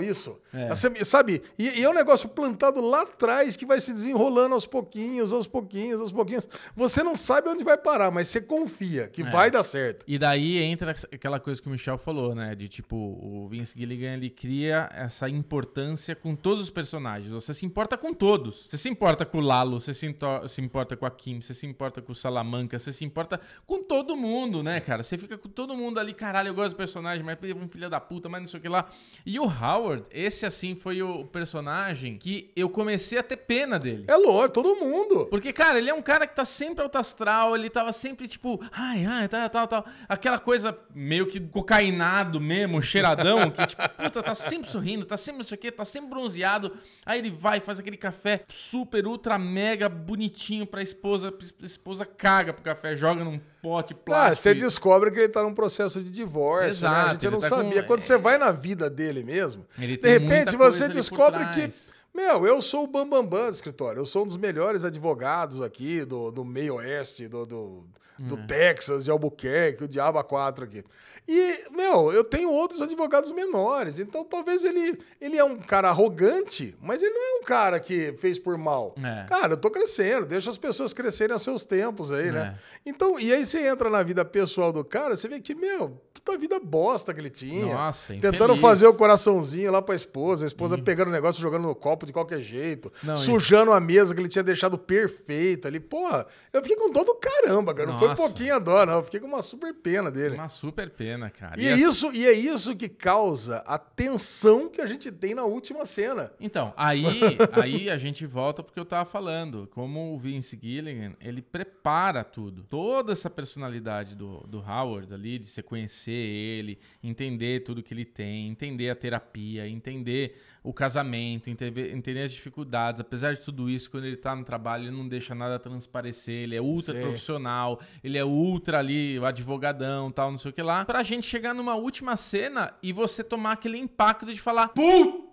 isso. 0.02 0.40
É. 0.54 0.74
Sabe? 1.04 1.42
E, 1.58 1.80
e 1.80 1.84
é 1.84 1.90
um 1.90 1.94
negócio 1.94 2.30
plantado 2.30 2.82
lá 2.82 3.02
atrás 3.02 3.56
que 3.56 3.66
vai 3.66 3.80
se 3.80 3.94
desenrolando 3.94 4.54
aos 4.54 4.66
pouquinhos, 4.66 5.34
aos 5.34 5.48
pouquinhos, 5.48 6.00
aos 6.02 6.12
pouquinhos. 6.12 6.48
Você 6.76 7.04
não 7.04 7.16
sabe 7.16 7.50
onde 7.50 7.64
vai 7.64 7.78
parar, 7.78 8.12
mas 8.12 8.28
você 8.28 8.42
confia 8.42 9.08
que 9.08 9.22
É. 9.22 9.30
vai 9.30 9.50
dar 9.52 9.64
certo. 9.64 10.06
E 10.08 10.18
daí 10.18 10.58
entra 10.60 10.92
aquela 11.12 11.40
coisa 11.40 11.62
que 11.62 11.68
o 11.68 11.72
Michel 11.72 11.98
falou, 11.98 12.36
né? 12.36 12.56
De 12.56 12.68
tipo, 12.68 12.96
o 12.96 13.48
Vince 13.50 13.74
Gilligan 13.78 14.14
ele 14.14 14.30
cria 14.30 14.90
essa 14.94 15.28
importância 15.30 16.16
com 16.16 16.36
todos 16.36 16.64
os 16.64 16.70
personagens. 16.70 17.32
Você 17.32 17.54
se 17.54 17.66
importa 17.66 17.98
com 17.98 18.14
todos. 18.14 18.66
Você 18.70 18.78
se 18.78 18.90
importa 18.90 19.26
com 19.26 19.38
o 19.38 19.42
Lalo, 19.42 19.80
você 19.80 19.94
se, 19.94 20.16
se 20.48 20.62
importa 20.62 20.96
com 20.98 21.06
a 21.06 21.12
Kim, 21.12 21.42
você 21.42 21.54
se 21.54 21.66
importa 21.66 22.02
com 22.02 22.12
o 22.12 22.16
Salamanca, 22.16 22.78
você 22.78 22.92
se 22.92 23.04
importa 23.06 23.40
com 23.66 23.84
todo 23.84 24.16
mundo, 24.16 24.62
né, 24.64 24.80
cara? 24.80 25.04
Você 25.04 25.18
fica 25.18 25.38
com 25.38 25.50
todo 25.50 25.76
mundo 25.76 26.00
ali, 26.00 26.14
caralho, 26.14 26.50
eu 26.50 26.54
gosto 26.54 26.72
do 26.72 26.76
personagem, 26.78 27.24
mas 27.24 27.38
é 27.42 27.54
um 27.54 27.68
filho 27.68 27.90
da 27.90 28.00
puta, 28.00 28.30
mas 28.30 28.42
não 28.42 28.48
sei 28.48 28.60
o 28.60 28.62
que 28.64 28.70
lá. 28.70 28.90
E 29.26 29.40
o 29.40 29.46
Howard, 29.46 30.06
esse 30.12 30.46
assim 30.46 30.76
foi 30.76 31.02
o 31.02 31.26
personagem 31.26 32.18
que 32.18 32.52
eu 32.56 32.70
comecei 32.70 33.20
a 33.20 33.24
ter 33.24 33.38
pena 33.38 33.78
dele. 33.78 34.06
É 34.08 34.16
lógico, 34.16 34.54
todo 34.54 34.80
mundo. 34.80 35.28
Porque, 35.28 35.54
cara, 35.54 35.78
ele 35.78 35.90
é 35.90 35.94
um 35.94 36.02
cara 36.02 36.26
que 36.26 36.36
tá 36.36 36.46
sempre 36.46 36.84
alto 36.84 36.98
astral, 36.98 37.56
ele 37.56 37.70
tava 37.70 37.92
sempre, 37.92 38.28
tipo, 38.28 38.60
ai, 38.72 39.06
ai, 39.06 39.28
tal, 39.28 39.50
tal, 39.50 39.68
tal. 39.68 39.86
Aquela 40.10 40.40
coisa 40.40 40.78
meio 40.94 41.28
que 41.28 41.40
cocainado 41.40 42.40
mesmo, 42.40 42.82
cheiradão, 42.82 43.52
que, 43.52 43.66
tipo, 43.68 43.82
puta, 43.98 44.24
tá 44.24 44.34
sempre 44.34 44.70
sorrindo, 44.70 45.06
tá 45.06 45.18
sempre 45.18 45.40
não 45.40 45.46
sei 45.46 45.58
o 45.58 45.62
quê, 45.62 45.72
tá 45.72 45.86
sempre 45.86 46.10
bronzeado. 46.10 46.76
Aí 47.06 47.20
ele 47.20 47.30
vai, 47.30 47.60
faz 47.60 47.80
aquele 47.80 47.98
café 47.98 48.44
super, 48.50 49.06
ultra, 49.06 49.38
mega 49.38 49.88
bonitinho 49.88 50.66
pra 50.66 50.82
esposa, 50.82 51.34
a 51.62 51.66
esposa 51.66 52.06
caga 52.06 52.54
pro 52.54 52.64
café, 52.64 52.96
joga 52.96 53.24
num 53.24 53.40
pote 53.62 53.94
Ah, 53.94 53.98
plástico. 54.04 54.42
você 54.44 54.52
e- 54.52 54.56
descobre 54.56 55.12
que 55.12 55.20
ele 55.20 55.30
tá 55.30 55.44
num 55.44 55.54
processo 55.54 56.02
de 56.04 56.10
divórcio, 56.10 56.84
né? 56.90 56.96
A 56.96 57.00
Exato, 57.02 57.12
gente 57.14 57.30
não 57.30 57.40
tá 57.40 57.50
sabia. 57.50 57.82
com- 57.82 57.88
Quando 57.88 58.02
você 58.02 58.14
é. 58.14 58.18
vai 58.18 58.38
na 58.38 58.52
vida 58.52 58.90
dele 58.90 59.24
mesmo, 59.24 59.66
de 59.78 59.86
repente 60.10 60.56
você 60.56 60.88
descobre 60.90 61.46
que, 61.50 61.70
meu, 62.14 62.46
eu 62.46 62.62
sou 62.62 62.84
o 62.84 62.88
Bambambam 62.88 63.24
Bam 63.24 63.38
Bam 63.44 63.50
do 63.50 63.54
escritório. 63.56 64.00
Eu 64.00 64.06
sou 64.06 64.24
um 64.24 64.28
dos 64.28 64.38
melhores 64.38 64.84
advogados 64.84 65.62
aqui 65.62 66.04
do, 66.06 66.32
do 66.32 66.44
meio 66.44 66.76
oeste, 66.76 67.28
do, 67.28 67.46
do, 67.46 67.84
do 68.20 68.36
Uhum. 68.36 68.48
Texas, 68.48 69.06
de 69.06 69.12
Albuquerque, 69.12 69.84
o 69.84 69.88
Diabo 69.88 70.18
a 70.20 70.24
4 70.24 70.66
aqui. 70.66 70.84
E, 71.28 71.66
meu, 71.72 72.12
eu 72.12 72.24
tenho 72.24 72.52
outros 72.52 72.82
advogados 72.82 73.32
menores. 73.32 74.00
Então 74.00 74.24
talvez 74.26 74.64
ele, 74.64 75.00
ele 75.20 75.38
é 75.38 75.44
um 75.44 75.58
cara 75.58 75.90
arrogante, 75.90 76.76
mas 76.82 77.02
ele 77.02 77.14
não 77.14 77.22
é 77.38 77.40
um 77.42 77.44
cara 77.44 77.80
que 77.80 78.14
fez 78.20 78.38
por 78.40 78.58
mal. 78.58 78.96
É. 78.98 79.26
Cara, 79.28 79.54
eu 79.54 79.58
tô 79.58 79.70
crescendo, 79.70 80.26
deixa 80.26 80.50
as 80.50 80.58
pessoas 80.58 80.94
crescerem 80.94 81.36
a 81.36 81.40
seus 81.40 81.64
tempos 81.64 82.12
aí, 82.12 82.32
né? 82.32 82.56
É. 82.58 82.90
Então, 82.90 83.20
e 83.20 83.34
aí 83.34 83.46
você 83.46 83.68
entra 83.68 83.90
na 83.90 84.02
vida 84.04 84.26
pessoal 84.26 84.72
do 84.72 84.84
cara, 84.84 85.16
você 85.16 85.28
vê 85.28 85.40
que, 85.40 85.54
meu, 85.56 86.02
puta 86.14 86.38
vida 86.38 86.60
bosta 86.60 87.14
que 87.14 87.20
ele 87.20 87.30
tinha. 87.30 87.74
Nossa, 87.74 88.14
Tentando 88.14 88.38
infeliz. 88.54 88.62
fazer 88.62 88.88
o 88.88 88.94
coraçãozinho 88.94 89.72
lá 89.72 89.82
pra 89.82 89.96
esposa, 89.96 90.44
a 90.44 90.48
esposa 90.48 90.78
pegando 90.78 91.10
o 91.10 91.12
negócio, 91.12 91.42
jogando 91.42 91.68
no 91.68 91.76
copo, 91.76 92.06
de 92.06 92.12
qualquer 92.14 92.40
jeito, 92.40 92.92
Não, 93.04 93.16
sujando 93.16 93.72
a 93.72 93.80
mesa 93.80 94.14
que 94.14 94.20
ele 94.22 94.28
tinha 94.28 94.44
deixado 94.44 94.78
perfeita 94.78 95.68
ali. 95.68 95.80
Porra, 95.80 96.26
eu 96.52 96.62
fiquei 96.62 96.76
com 96.78 96.92
dó 96.92 97.04
do 97.04 97.16
caramba, 97.16 97.74
cara. 97.74 97.90
Não 97.92 98.00
foi 98.02 98.08
Nossa. 98.10 98.24
pouquinho 98.24 98.56
a 98.56 98.60
dó, 98.60 98.86
não. 98.86 98.94
Eu 98.96 99.04
fiquei 99.04 99.20
com 99.20 99.28
uma 99.28 99.42
super 99.42 99.74
pena 99.74 100.10
dele. 100.10 100.36
Uma 100.36 100.50
super 100.50 100.90
pena, 100.90 101.30
cara. 101.30 101.60
E 101.62 101.68
é, 101.68 101.74
assim- 101.74 101.84
isso, 101.84 102.14
e 102.14 102.26
é 102.26 102.32
isso 102.32 102.76
que 102.76 102.90
causa 102.90 103.58
a 103.68 103.78
tensão 103.78 104.70
que 104.70 104.82
a 104.82 104.86
gente 104.86 105.12
tem 105.12 105.36
na 105.36 105.46
última 105.46 105.86
cena. 105.86 106.32
Então, 106.40 106.74
aí, 106.76 107.20
aí 107.54 107.90
a 107.90 107.98
gente 107.98 108.26
volta 108.26 108.64
porque 108.64 108.80
eu 108.80 108.86
tava 108.86 109.06
falando. 109.06 109.68
Como 109.72 110.14
o 110.14 110.18
Vince 110.18 110.58
Gilligan, 110.62 111.14
ele 111.22 111.42
prepara 111.42 112.24
tudo. 112.24 112.64
Toda 112.70 113.12
essa 113.12 113.30
personalidade 113.30 114.16
do, 114.16 114.40
do 114.48 114.60
Howard 114.60 115.14
ali, 115.14 115.38
de 115.38 115.46
você 115.48 115.62
conhecer 115.62 116.12
ele, 116.12 116.80
entender 117.04 117.64
tudo 117.64 117.84
que 117.84 117.94
ele 117.94 118.06
tem, 118.06 118.48
entender 118.48 118.90
a 118.90 118.96
terapia, 118.96 119.68
entender 119.68 120.36
o 120.64 120.72
casamento, 120.72 121.50
entender, 121.50 121.94
entender 121.94 122.24
as 122.24 122.32
dificuldades. 122.32 123.02
Apesar 123.02 123.34
de 123.34 123.42
tudo 123.42 123.70
isso, 123.70 123.90
quando 123.90 124.06
ele 124.06 124.16
tá 124.16 124.36
no 124.36 124.44
trabalho, 124.44 124.84
ele 124.84 124.96
não 124.96 125.08
deixa 125.08 125.34
nada 125.34 125.58
transparecer. 125.58 126.44
Ele 126.44 126.56
é 126.56 126.62
ultra 126.62 126.94
Sim. 126.94 127.02
profissional, 127.02 127.80
ele 128.04 128.18
é 128.18 128.26
ultra 128.26 128.80
ali, 128.80 129.18
o 129.18 129.26
advogadão 129.26 130.12
tal, 130.12 130.32
não 130.32 130.38
sei 130.38 130.52
o 130.52 130.54
que 130.54 130.62
lá. 130.62 130.86
Pra 130.86 131.04
gente 131.04 131.26
chegar 131.26 131.54
numa 131.54 131.76
última 131.76 132.16
cena 132.16 132.74
e 132.84 132.94
você 132.94 133.24
tomar 133.24 133.54
aquele 133.54 133.78
impacto 133.78 134.32
de 134.32 134.40
falar: 134.40 134.70
Puta 134.70 135.31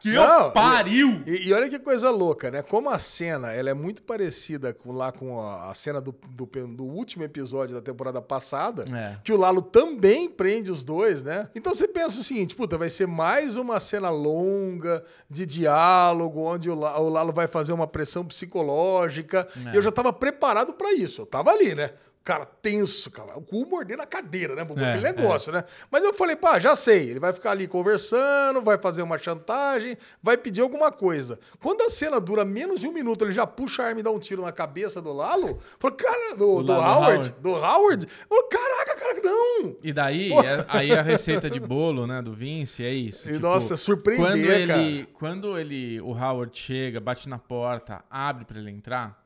que 0.00 0.12
Não, 0.12 0.46
eu 0.46 0.50
pariu! 0.52 1.22
E, 1.26 1.48
e 1.48 1.52
olha 1.52 1.68
que 1.68 1.78
coisa 1.78 2.10
louca, 2.10 2.50
né? 2.50 2.62
Como 2.62 2.88
a 2.88 2.98
cena 2.98 3.52
ela 3.52 3.70
é 3.70 3.74
muito 3.74 4.02
parecida 4.02 4.72
com, 4.72 4.92
lá 4.92 5.12
com 5.12 5.38
a, 5.40 5.70
a 5.70 5.74
cena 5.74 6.00
do, 6.00 6.14
do, 6.30 6.46
do 6.46 6.84
último 6.84 7.22
episódio 7.24 7.74
da 7.74 7.82
temporada 7.82 8.20
passada, 8.22 8.84
É. 8.96 9.18
que 9.22 9.32
o 9.32 9.36
Lalo 9.36 9.60
também 9.62 10.28
prende 10.30 10.70
os 10.70 10.82
dois, 10.82 11.22
né? 11.22 11.48
Então 11.54 11.74
você 11.74 11.86
pensa 11.86 12.20
o 12.20 12.22
seguinte, 12.24 12.54
puta, 12.54 12.78
vai 12.78 12.88
ser 12.90 13.06
mais 13.06 13.56
uma 13.56 13.78
cena 13.80 14.10
longa 14.10 15.04
de 15.28 15.44
diálogo, 15.46 16.40
onde 16.42 16.70
o, 16.70 16.74
o 16.74 17.08
Lalo 17.08 17.32
vai 17.32 17.46
fazer 17.46 17.72
uma 17.72 17.86
pressão 17.86 18.24
psicológica. 18.24 19.46
É. 19.66 19.72
E 19.72 19.76
eu 19.76 19.82
já 19.82 19.90
tava 19.92 20.12
preparado 20.12 20.72
pra 20.72 20.92
isso. 20.92 21.22
Eu 21.22 21.26
tava 21.26 21.50
ali, 21.50 21.74
né? 21.74 21.90
Cara, 22.22 22.44
tenso, 22.44 23.10
cara. 23.10 23.36
O 23.38 23.40
cu 23.40 23.64
mordendo 23.66 24.02
a 24.02 24.06
cadeira, 24.06 24.54
né? 24.54 24.62
Por 24.64 24.78
É, 24.78 24.90
aquele 24.90 25.04
negócio, 25.04 25.50
né? 25.50 25.64
Mas 25.90 26.04
eu 26.04 26.12
falei, 26.12 26.36
pá, 26.36 26.58
já 26.58 26.76
sei. 26.76 27.08
Ele 27.10 27.18
vai 27.18 27.32
ficar 27.32 27.52
ali 27.52 27.66
conversando, 27.66 28.60
vai 28.62 28.76
fazer 28.78 29.00
uma 29.02 29.18
chantagem, 29.18 29.96
vai 30.22 30.36
pedir 30.36 30.60
alguma 30.60 30.92
coisa. 30.92 31.38
Quando 31.60 31.80
a 31.82 31.88
cena 31.90 32.20
dura 32.20 32.44
menos 32.44 32.80
de 32.80 32.86
um 32.86 32.92
minuto, 32.92 33.24
ele 33.24 33.32
já 33.32 33.46
puxa 33.46 33.82
a 33.82 33.86
arma 33.86 34.00
e 34.00 34.02
dá 34.02 34.10
um 34.10 34.18
tiro 34.18 34.42
na 34.42 34.52
cabeça 34.52 35.00
do 35.00 35.12
Lalo. 35.12 35.58
Falei, 35.78 35.96
cara, 35.96 36.36
do, 36.36 36.62
do 36.62 36.72
Lalo 36.72 37.04
Howard, 37.04 37.34
do 37.40 37.50
Howard. 37.50 38.06
Eu 38.06 38.36
falei, 38.36 38.48
caraca, 38.50 38.94
cara, 39.00 39.20
não! 39.22 39.76
E 39.82 39.92
daí, 39.92 40.30
é- 40.32 40.64
aí 40.68 40.92
a 40.92 41.00
receita 41.02 41.48
de 41.48 41.58
bolo, 41.58 42.06
né, 42.06 42.20
do 42.20 42.34
Vince 42.34 42.84
é 42.84 42.92
isso. 42.92 43.30
E, 43.30 43.38
nossa, 43.38 43.76
surpreender, 43.78 44.26
quando 44.26 44.38
ele, 44.52 44.66
cara. 45.04 45.08
quando 45.14 45.58
ele, 45.58 46.00
o 46.02 46.10
Howard 46.12 46.56
chega, 46.56 47.00
bate 47.00 47.28
na 47.30 47.38
porta, 47.38 48.04
abre 48.10 48.44
pra 48.44 48.58
ele 48.58 48.70
entrar, 48.70 49.18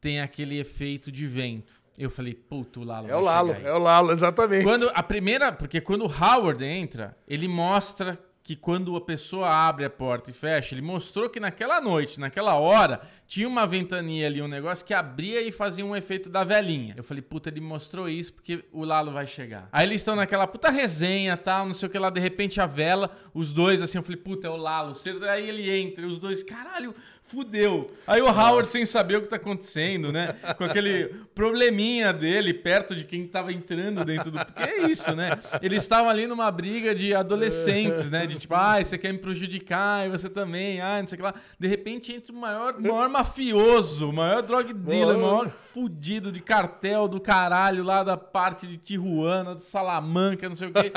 tem 0.00 0.20
aquele 0.20 0.58
efeito 0.58 1.12
de 1.12 1.26
vento. 1.26 1.79
Eu 2.00 2.08
falei, 2.08 2.32
puto, 2.32 2.80
o 2.80 2.84
Lalo 2.84 3.10
É 3.10 3.14
o 3.14 3.20
Lalo, 3.20 3.52
é 3.52 3.72
o 3.74 3.78
Lalo, 3.78 4.10
exatamente. 4.10 4.64
Quando 4.64 4.90
a 4.94 5.02
primeira, 5.02 5.52
porque 5.52 5.82
quando 5.82 6.06
o 6.06 6.10
Howard 6.10 6.64
entra, 6.64 7.14
ele 7.28 7.46
mostra 7.46 8.18
que 8.42 8.56
quando 8.56 8.96
a 8.96 9.00
pessoa 9.02 9.48
abre 9.48 9.84
a 9.84 9.90
porta 9.90 10.30
e 10.30 10.32
fecha, 10.32 10.74
ele 10.74 10.80
mostrou 10.80 11.28
que 11.28 11.38
naquela 11.38 11.78
noite, 11.78 12.18
naquela 12.18 12.54
hora, 12.54 13.02
tinha 13.26 13.46
uma 13.46 13.66
ventania 13.66 14.26
ali, 14.26 14.40
um 14.40 14.48
negócio 14.48 14.84
que 14.84 14.94
abria 14.94 15.42
e 15.42 15.52
fazia 15.52 15.84
um 15.84 15.94
efeito 15.94 16.30
da 16.30 16.42
velhinha. 16.42 16.94
Eu 16.96 17.04
falei, 17.04 17.22
puta, 17.22 17.50
ele 17.50 17.60
mostrou 17.60 18.08
isso 18.08 18.32
porque 18.32 18.64
o 18.72 18.82
Lalo 18.82 19.12
vai 19.12 19.26
chegar. 19.26 19.68
Aí 19.70 19.86
eles 19.86 20.00
estão 20.00 20.16
naquela 20.16 20.46
puta 20.46 20.70
resenha, 20.70 21.36
tal, 21.36 21.66
não 21.66 21.74
sei 21.74 21.86
o 21.86 21.92
que 21.92 21.98
lá, 21.98 22.08
de 22.08 22.18
repente 22.18 22.60
a 22.60 22.66
vela, 22.66 23.14
os 23.34 23.52
dois 23.52 23.82
assim, 23.82 23.98
eu 23.98 24.02
falei, 24.02 24.16
puta, 24.16 24.48
é 24.48 24.50
o 24.50 24.56
Lalo. 24.56 24.94
Cedo, 24.94 25.24
Aí 25.26 25.48
ele 25.48 25.70
entra, 25.70 26.06
os 26.06 26.18
dois, 26.18 26.42
caralho, 26.42 26.94
fudeu. 27.30 27.90
Aí 28.06 28.20
o 28.20 28.26
Howard 28.26 28.66
sem 28.66 28.86
saber 28.86 29.18
o 29.18 29.22
que 29.22 29.28
tá 29.28 29.36
acontecendo, 29.36 30.10
né? 30.10 30.34
Com 30.56 30.64
aquele 30.64 31.14
probleminha 31.34 32.12
dele 32.12 32.52
perto 32.52 32.94
de 32.96 33.04
quem 33.04 33.26
tava 33.26 33.52
entrando 33.52 34.04
dentro 34.04 34.30
do. 34.30 34.38
Porque 34.44 34.62
é 34.62 34.88
isso, 34.88 35.14
né? 35.14 35.38
Eles 35.62 35.82
estavam 35.82 36.10
ali 36.10 36.26
numa 36.26 36.50
briga 36.50 36.94
de 36.94 37.14
adolescentes, 37.14 38.10
né? 38.10 38.26
De 38.26 38.38
tipo, 38.38 38.54
ah, 38.54 38.82
você 38.82 38.98
quer 38.98 39.12
me 39.12 39.18
prejudicar, 39.18 40.06
e 40.06 40.10
você 40.10 40.28
também, 40.28 40.80
ah, 40.80 41.00
não 41.00 41.06
sei 41.06 41.16
o 41.16 41.18
que 41.18 41.24
lá. 41.24 41.34
De 41.58 41.68
repente 41.68 42.12
entra 42.12 42.32
o 42.32 42.36
maior, 42.36 42.80
maior 42.80 43.08
mafioso, 43.08 44.08
o 44.08 44.12
maior 44.12 44.42
drug 44.42 44.72
dealer, 44.72 45.16
o 45.16 45.20
maior 45.20 45.52
fudido 45.72 46.32
de 46.32 46.40
cartel 46.40 47.06
do 47.06 47.20
caralho 47.20 47.84
lá 47.84 48.02
da 48.02 48.16
parte 48.16 48.66
de 48.66 48.76
Tijuana, 48.76 49.54
do 49.54 49.60
Salamanca, 49.60 50.48
não 50.48 50.56
sei 50.56 50.68
o 50.68 50.72
quê. 50.72 50.92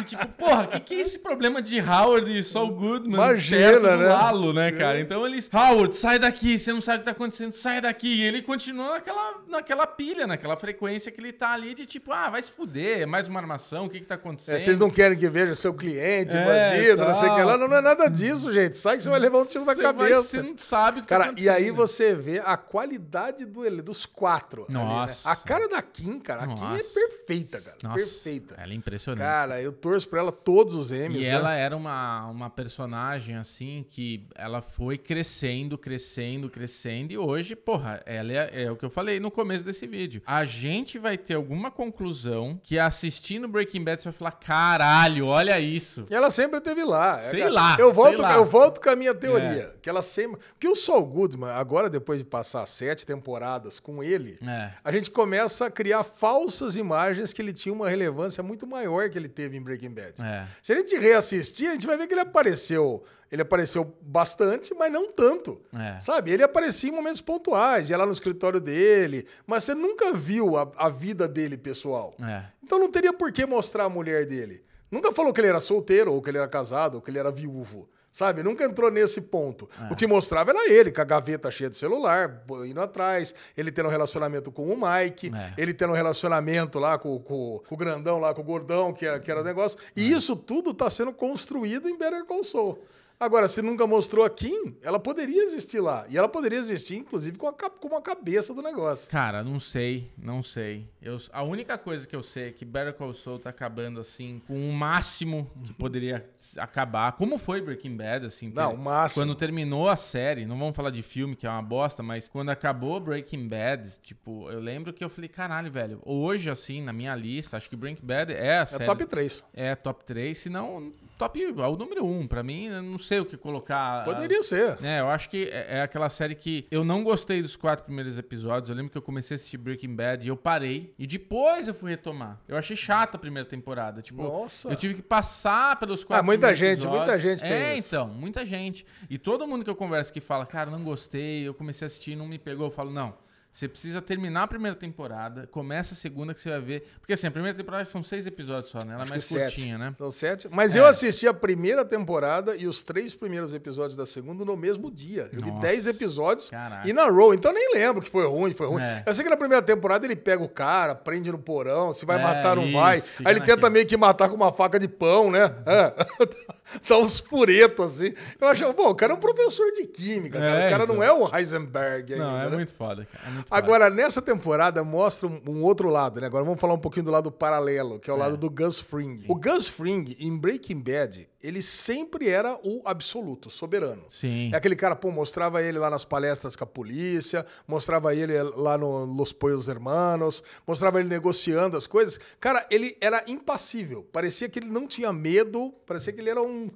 E 0.00 0.04
tipo, 0.04 0.26
porra, 0.28 0.66
que 0.66 0.94
que 0.94 0.94
é 0.94 1.00
esse 1.00 1.18
problema 1.18 1.60
de 1.60 1.80
Howard 1.80 2.38
e 2.38 2.42
Saul 2.42 2.70
Goodman 2.70 3.14
Imagina, 3.14 3.58
perto 3.58 3.82
do 3.82 3.96
né? 3.96 4.06
Lalo, 4.06 4.52
né, 4.52 4.72
cara? 4.72 5.00
Então 5.00 5.26
eles, 5.26 5.50
Howard, 5.52 5.73
sai 5.92 6.18
daqui, 6.18 6.58
você 6.58 6.72
não 6.72 6.80
sabe 6.80 6.96
o 6.96 7.00
que 7.00 7.04
tá 7.06 7.10
acontecendo, 7.10 7.52
sai 7.52 7.80
daqui. 7.80 8.20
E 8.20 8.22
ele 8.22 8.42
continua 8.42 8.92
naquela, 8.94 9.34
naquela 9.48 9.86
pilha, 9.86 10.26
naquela 10.26 10.56
frequência 10.56 11.10
que 11.12 11.20
ele 11.20 11.32
tá 11.32 11.50
ali 11.52 11.74
de 11.74 11.86
tipo, 11.86 12.12
ah, 12.12 12.30
vai 12.30 12.40
se 12.42 12.50
fuder, 12.50 13.00
é 13.02 13.06
mais 13.06 13.26
uma 13.26 13.40
armação, 13.40 13.86
o 13.86 13.90
que 13.90 14.00
que 14.00 14.06
tá 14.06 14.14
acontecendo? 14.14 14.56
É, 14.56 14.58
vocês 14.58 14.78
não 14.78 14.90
querem 14.90 15.18
que 15.18 15.28
veja 15.28 15.54
seu 15.54 15.74
cliente, 15.74 16.36
É, 16.36 16.44
bandido, 16.44 17.04
não 17.04 17.14
sei 17.20 17.28
o 17.28 17.34
que 17.34 17.42
lá. 17.42 17.56
Não, 17.56 17.68
não 17.68 17.76
é 17.76 17.80
nada 17.80 18.08
disso, 18.08 18.52
gente. 18.52 18.76
Sai 18.76 18.96
que 18.96 19.02
você 19.02 19.10
vai 19.10 19.18
levar 19.18 19.38
um 19.38 19.44
tiro 19.46 19.64
na 19.64 19.74
vai- 19.74 19.82
cabeça. 19.82 20.22
Você 20.22 20.42
não 20.42 20.58
sabe 20.58 20.98
o 21.00 21.02
que 21.02 21.08
tá 21.08 21.18
Cara, 21.18 21.34
e 21.38 21.48
aí 21.48 21.68
acontecendo. 21.68 21.76
você 21.76 22.14
vê 22.14 22.38
a 22.44 22.56
qualidade 22.56 23.44
do, 23.44 23.64
ele- 23.64 23.82
dos 23.82 24.06
quatro. 24.06 24.64
ali, 24.68 24.74
né? 24.74 24.82
Nossa. 24.84 25.30
A 25.30 25.36
cara 25.36 25.68
da 25.68 25.80
Kim, 25.82 26.18
cara. 26.18 26.42
A 26.44 26.46
Kim 26.48 26.62
é 26.64 26.78
Nossa. 26.78 26.94
perfeita, 26.94 27.60
cara. 27.60 27.76
Nossa, 27.82 27.96
perfeita. 27.96 28.54
Ela 28.58 28.72
é 28.72 28.76
impressionante. 28.76 29.20
Cara, 29.24 29.60
eu 29.62 29.72
torço 29.72 30.08
pra 30.08 30.20
ela 30.20 30.32
todos 30.32 30.74
os 30.74 30.90
M's, 30.90 31.16
E 31.16 31.20
né? 31.22 31.26
ela 31.28 31.54
era 31.54 31.76
uma, 31.76 32.26
uma 32.28 32.50
personagem, 32.50 33.36
assim, 33.36 33.84
que 33.88 34.26
ela 34.34 34.60
foi 34.60 34.98
crescendo, 34.98 35.63
crescendo, 35.78 36.48
crescendo. 36.48 37.12
E 37.12 37.18
hoje, 37.18 37.56
porra, 37.56 38.02
ela 38.06 38.32
é, 38.32 38.64
é 38.64 38.70
o 38.70 38.76
que 38.76 38.84
eu 38.84 38.90
falei 38.90 39.18
no 39.18 39.30
começo 39.30 39.64
desse 39.64 39.86
vídeo. 39.86 40.22
A 40.26 40.44
gente 40.44 40.98
vai 40.98 41.16
ter 41.18 41.34
alguma 41.34 41.70
conclusão 41.70 42.60
que 42.62 42.78
assistindo 42.78 43.48
Breaking 43.48 43.82
Bad 43.82 44.02
você 44.02 44.08
vai 44.10 44.18
falar: 44.18 44.32
caralho, 44.32 45.26
olha 45.26 45.58
isso. 45.60 46.06
E 46.10 46.14
ela 46.14 46.30
sempre 46.30 46.58
esteve 46.58 46.84
lá. 46.84 47.16
É, 47.18 47.30
Sei 47.30 47.40
cara, 47.40 47.52
lá, 47.52 47.76
Eu 47.78 47.92
volto, 47.92 48.22
lá. 48.22 48.34
eu 48.34 48.44
volto 48.44 48.80
com 48.80 48.90
a 48.90 48.96
minha 48.96 49.14
teoria. 49.14 49.72
É. 49.74 49.74
Que 49.80 49.88
ela 49.88 50.02
sempre. 50.02 50.40
Porque 50.52 50.68
o 50.68 50.76
Saul 50.76 51.04
Goodman, 51.06 51.50
agora 51.50 51.88
depois 51.90 52.18
de 52.18 52.24
passar 52.24 52.66
sete 52.66 53.06
temporadas 53.06 53.78
com 53.80 54.02
ele, 54.02 54.38
É. 54.42 54.72
a 54.82 54.90
gente 54.92 55.10
começa 55.10 55.66
a 55.66 55.70
criar 55.70 56.04
falsas 56.04 56.76
imagens 56.76 57.32
que 57.32 57.40
ele 57.42 57.52
tinha 57.52 57.72
uma 57.72 57.88
relevância 57.88 58.42
muito 58.42 58.66
maior 58.66 59.08
que 59.08 59.18
ele 59.18 59.28
teve 59.28 59.56
em 59.56 59.62
Breaking 59.62 59.90
Bad. 59.94 60.20
É. 60.22 60.44
Se 60.62 60.72
a 60.72 60.76
gente 60.76 60.96
reassistir, 60.98 61.68
a 61.68 61.72
gente 61.72 61.86
vai 61.86 61.96
ver 61.96 62.06
que 62.06 62.14
ele 62.14 62.20
apareceu. 62.20 63.02
Ele 63.30 63.42
apareceu 63.42 63.96
bastante, 64.00 64.72
mas 64.74 64.92
não 64.92 65.10
tanto. 65.12 65.53
É. 65.72 65.98
Sabe? 66.00 66.30
Ele 66.32 66.42
aparecia 66.42 66.90
em 66.90 66.92
momentos 66.92 67.20
pontuais, 67.20 67.90
ia 67.90 67.96
lá 67.96 68.06
no 68.06 68.12
escritório 68.12 68.60
dele, 68.60 69.26
mas 69.46 69.64
você 69.64 69.74
nunca 69.74 70.12
viu 70.12 70.56
a, 70.56 70.70
a 70.76 70.88
vida 70.88 71.26
dele 71.28 71.56
pessoal. 71.56 72.14
É. 72.22 72.44
Então 72.62 72.78
não 72.78 72.90
teria 72.90 73.12
por 73.12 73.30
que 73.32 73.44
mostrar 73.46 73.84
a 73.84 73.88
mulher 73.88 74.26
dele. 74.26 74.62
Nunca 74.90 75.12
falou 75.12 75.32
que 75.32 75.40
ele 75.40 75.48
era 75.48 75.60
solteiro, 75.60 76.12
ou 76.12 76.22
que 76.22 76.30
ele 76.30 76.38
era 76.38 76.46
casado, 76.48 76.96
ou 76.96 77.00
que 77.00 77.10
ele 77.10 77.18
era 77.18 77.30
viúvo. 77.32 77.88
Sabe? 78.12 78.44
Nunca 78.44 78.62
entrou 78.64 78.92
nesse 78.92 79.20
ponto. 79.20 79.68
É. 79.90 79.92
O 79.92 79.96
que 79.96 80.06
mostrava 80.06 80.52
era 80.52 80.70
ele, 80.70 80.92
com 80.92 81.00
a 81.00 81.04
gaveta 81.04 81.50
cheia 81.50 81.68
de 81.68 81.76
celular, 81.76 82.44
indo 82.64 82.80
atrás, 82.80 83.34
ele 83.56 83.72
tendo 83.72 83.86
um 83.86 83.90
relacionamento 83.90 84.52
com 84.52 84.68
o 84.68 84.76
Mike, 84.80 85.32
É. 85.34 85.52
ele 85.60 85.74
tendo 85.74 85.90
um 85.90 85.96
relacionamento 85.96 86.78
lá 86.78 86.96
com, 86.96 87.18
com- 87.18 87.60
com 87.68 87.74
o 87.74 87.76
grandão, 87.76 88.20
lá 88.20 88.32
com 88.32 88.40
o 88.40 88.44
gordão, 88.44 88.92
que 88.92 89.04
era, 89.04 89.18
que 89.18 89.28
era 89.28 89.40
o 89.40 89.44
negócio. 89.44 89.76
É. 89.96 90.00
E 90.00 90.12
isso 90.12 90.36
tudo 90.36 90.72
tá 90.72 90.88
sendo 90.88 91.12
construído 91.12 91.88
em 91.88 91.98
Better 91.98 92.24
Call 92.24 92.44
Saul. 92.44 92.78
Agora, 93.18 93.46
se 93.48 93.62
nunca 93.62 93.86
mostrou 93.86 94.24
a 94.24 94.30
Kim, 94.30 94.76
ela 94.82 94.98
poderia 94.98 95.42
existir 95.44 95.80
lá. 95.80 96.04
E 96.10 96.18
ela 96.18 96.28
poderia 96.28 96.58
existir, 96.58 96.96
inclusive, 96.96 97.38
com 97.38 97.46
a, 97.48 97.52
com 97.52 97.96
a 97.96 98.02
cabeça 98.02 98.52
do 98.52 98.60
negócio. 98.60 99.08
Cara, 99.08 99.42
não 99.42 99.58
sei, 99.60 100.10
não 100.18 100.42
sei. 100.42 100.88
Eu, 101.00 101.16
a 101.32 101.42
única 101.42 101.78
coisa 101.78 102.06
que 102.06 102.14
eu 102.14 102.22
sei 102.22 102.48
é 102.48 102.52
que 102.52 102.64
Better 102.64 102.92
Call 102.94 103.14
Saul 103.14 103.38
tá 103.38 103.50
acabando 103.50 104.00
assim 104.00 104.42
com 104.46 104.68
o 104.68 104.72
máximo 104.72 105.50
que 105.62 105.72
poderia 105.74 106.28
acabar. 106.58 107.12
Como 107.12 107.38
foi 107.38 107.60
Breaking 107.60 107.96
Bad, 107.96 108.26
assim? 108.26 108.50
Não, 108.52 108.74
o 108.74 108.78
máximo. 108.78 109.22
Quando 109.24 109.34
terminou 109.34 109.88
a 109.88 109.96
série, 109.96 110.44
não 110.44 110.58
vamos 110.58 110.74
falar 110.76 110.90
de 110.90 111.02
filme, 111.02 111.36
que 111.36 111.46
é 111.46 111.50
uma 111.50 111.62
bosta, 111.62 112.02
mas 112.02 112.28
quando 112.28 112.50
acabou 112.50 112.98
Breaking 113.00 113.48
Bad, 113.48 113.98
tipo, 114.02 114.50
eu 114.50 114.58
lembro 114.60 114.92
que 114.92 115.04
eu 115.04 115.08
falei, 115.08 115.28
caralho, 115.28 115.70
velho, 115.70 116.00
hoje, 116.04 116.50
assim, 116.50 116.82
na 116.82 116.92
minha 116.92 117.14
lista, 117.14 117.56
acho 117.56 117.70
que 117.70 117.76
Breaking 117.76 118.04
Bad 118.04 118.32
é 118.32 118.58
a 118.58 118.62
É 118.62 118.66
série... 118.66 118.84
top 118.84 119.06
3. 119.06 119.44
É 119.54 119.74
top 119.74 120.04
3, 120.04 120.36
se 120.36 120.50
não 120.50 120.92
top, 121.18 121.42
é 121.42 121.48
o 121.66 121.76
número 121.76 122.04
1. 122.04 122.26
Pra 122.28 122.42
mim, 122.42 122.66
eu 122.66 122.82
não 122.82 122.98
sei 122.98 123.20
o 123.20 123.24
que 123.26 123.36
colocar. 123.36 124.04
Poderia 124.04 124.42
ser. 124.42 124.78
É, 124.82 125.00
eu 125.00 125.08
acho 125.08 125.28
que 125.30 125.44
é 125.48 125.64
é 125.78 125.82
aquela 125.82 126.08
série 126.08 126.34
que 126.34 126.66
eu 126.70 126.84
não 126.84 127.02
gostei 127.02 127.40
dos 127.42 127.56
quatro 127.56 127.84
primeiros 127.84 128.16
episódios. 128.18 128.68
Eu 128.70 128.76
lembro 128.76 128.90
que 128.92 128.98
eu 128.98 129.02
comecei 129.02 129.34
a 129.34 129.36
assistir 129.36 129.56
Breaking 129.58 129.94
Bad 129.94 130.24
e 130.24 130.28
eu 130.28 130.36
parei. 130.36 130.94
E 130.98 131.06
depois 131.06 131.66
eu 131.68 131.74
fui 131.74 131.90
retomar. 131.90 132.38
Eu 132.46 132.56
achei 132.56 132.76
chata 132.76 133.16
a 133.16 133.20
primeira 133.20 133.48
temporada. 133.48 134.02
Tipo, 134.02 134.22
Nossa. 134.22 134.68
eu 134.68 134.76
tive 134.76 134.94
que 134.94 135.02
passar 135.02 135.78
pelos 135.78 136.04
quatro 136.04 136.22
Ah, 136.22 136.24
muita 136.24 136.54
gente, 136.54 136.80
episódios. 136.82 136.98
muita 136.98 137.18
gente 137.18 137.40
tem 137.42 137.50
É, 137.52 137.76
isso. 137.76 137.94
então, 137.94 138.08
muita 138.08 138.44
gente. 138.44 138.84
E 139.08 139.18
todo 139.18 139.46
mundo 139.46 139.64
que 139.64 139.70
eu 139.70 139.76
converso 139.76 140.12
que 140.12 140.20
fala, 140.20 140.44
cara, 140.46 140.70
não 140.70 140.82
gostei, 140.84 141.46
eu 141.46 141.54
comecei 141.54 141.84
a 141.84 141.86
assistir 141.86 142.12
e 142.12 142.16
não 142.16 142.26
me 142.28 142.38
pegou, 142.38 142.66
eu 142.66 142.70
falo, 142.70 142.90
não. 142.90 143.14
Você 143.54 143.68
precisa 143.68 144.02
terminar 144.02 144.42
a 144.42 144.46
primeira 144.48 144.76
temporada, 144.76 145.46
começa 145.46 145.94
a 145.94 145.96
segunda 145.96 146.34
que 146.34 146.40
você 146.40 146.50
vai 146.50 146.60
ver. 146.60 146.88
Porque 146.98 147.12
assim, 147.12 147.28
a 147.28 147.30
primeira 147.30 147.56
temporada 147.56 147.84
são 147.84 148.02
seis 148.02 148.26
episódios 148.26 148.72
só, 148.72 148.78
né? 148.84 148.94
Ela 148.94 149.04
é 149.04 149.08
mais 149.08 149.24
que 149.28 149.32
sete. 149.34 149.54
curtinha, 149.54 149.78
né? 149.78 149.94
São 149.96 150.10
sete. 150.10 150.48
Mas 150.50 150.74
É. 150.74 150.80
eu 150.80 150.84
assisti 150.84 151.28
a 151.28 151.32
primeira 151.32 151.84
temporada 151.84 152.56
e 152.56 152.66
os 152.66 152.82
três 152.82 153.14
primeiros 153.14 153.54
episódios 153.54 153.94
da 153.94 154.04
segunda 154.04 154.44
no 154.44 154.56
mesmo 154.56 154.90
dia. 154.90 155.30
Eu 155.32 155.38
vi 155.40 155.50
Nossa. 155.52 155.60
dez 155.60 155.86
episódios 155.86 156.50
Caraca. 156.50 156.88
e 156.88 156.92
na 156.92 157.08
row. 157.08 157.32
Então 157.32 157.52
eu 157.52 157.54
nem 157.54 157.74
lembro 157.74 158.02
que 158.02 158.10
foi 158.10 158.26
ruim, 158.26 158.52
foi 158.52 158.66
ruim. 158.66 158.82
É. 158.82 159.04
Eu 159.06 159.14
sei 159.14 159.22
que 159.22 159.30
na 159.30 159.36
primeira 159.36 159.62
temporada 159.62 160.04
ele 160.04 160.16
pega 160.16 160.42
o 160.42 160.48
cara, 160.48 160.92
prende 160.96 161.30
no 161.30 161.38
porão, 161.38 161.92
se 161.92 162.04
vai 162.04 162.18
É, 162.18 162.22
matar, 162.24 162.56
não 162.56 162.64
isso, 162.64 162.72
vai. 162.72 163.04
Aí 163.24 163.32
ele 163.34 163.38
tenta 163.40 163.52
naquele. 163.54 163.70
meio 163.72 163.86
que 163.86 163.96
matar 163.96 164.28
com 164.28 164.34
uma 164.34 164.52
faca 164.52 164.80
de 164.80 164.88
pão, 164.88 165.30
né? 165.30 165.44
É. 165.64 165.94
Dá 166.88 166.98
uns 166.98 167.20
furetos 167.20 167.94
assim. 167.94 168.14
Eu 168.40 168.48
acho, 168.48 168.74
pô, 168.74 168.90
o 168.90 168.94
cara 168.94 169.12
é 169.12 169.16
um 169.16 169.20
professor 169.20 169.70
de 169.72 169.86
química, 169.86 170.38
cara. 170.38 170.60
É, 170.60 170.66
o 170.66 170.70
cara 170.70 170.84
então. 170.84 170.96
não 170.96 171.02
é 171.02 171.12
o 171.12 171.36
Heisenberg 171.36 172.14
ainda. 172.14 172.24
Não, 172.24 172.40
é 172.40 172.50
né? 172.50 172.56
muito 172.56 172.74
foda, 172.74 173.06
cara. 173.10 173.24
É 173.26 173.30
muito 173.30 173.48
foda. 173.48 173.58
Agora, 173.58 173.90
nessa 173.90 174.22
temporada, 174.22 174.82
mostra 174.82 175.28
um, 175.28 175.40
um 175.46 175.62
outro 175.62 175.88
lado, 175.88 176.20
né? 176.20 176.26
Agora 176.26 176.44
vamos 176.44 176.60
falar 176.60 176.74
um 176.74 176.78
pouquinho 176.78 177.04
do 177.04 177.10
lado 177.10 177.30
paralelo, 177.30 177.98
que 177.98 178.10
é 178.10 178.12
o 178.12 178.16
lado 178.16 178.36
do 178.36 178.50
Gus 178.50 178.80
Fring. 178.80 179.24
O 179.28 179.34
Gus 179.34 179.68
Fring, 179.68 180.16
em 180.18 180.36
Breaking 180.36 180.80
Bad, 180.80 181.28
ele 181.44 181.60
sempre 181.60 182.30
era 182.30 182.58
o 182.64 182.80
absoluto, 182.86 183.50
soberano. 183.50 184.02
Sim. 184.08 184.50
É 184.50 184.56
aquele 184.56 184.74
cara, 184.74 184.96
pô, 184.96 185.10
mostrava 185.10 185.62
ele 185.62 185.78
lá 185.78 185.90
nas 185.90 186.02
palestras 186.02 186.56
com 186.56 186.64
a 186.64 186.66
polícia, 186.66 187.44
mostrava 187.68 188.14
ele 188.14 188.32
lá 188.56 188.78
no 188.78 189.04
Los 189.04 189.30
Pollos 189.30 189.68
Hermanos, 189.68 190.42
mostrava 190.66 191.00
ele 191.00 191.08
negociando 191.10 191.76
as 191.76 191.86
coisas. 191.86 192.18
Cara, 192.40 192.66
ele 192.70 192.96
era 192.98 193.22
impassível. 193.26 194.02
Parecia 194.10 194.48
que 194.48 194.58
ele 194.58 194.70
não 194.70 194.86
tinha 194.86 195.12
medo, 195.12 195.70
parecia 195.86 196.14
que 196.14 196.20
ele 196.20 196.30
era 196.30 196.42
um. 196.42 196.70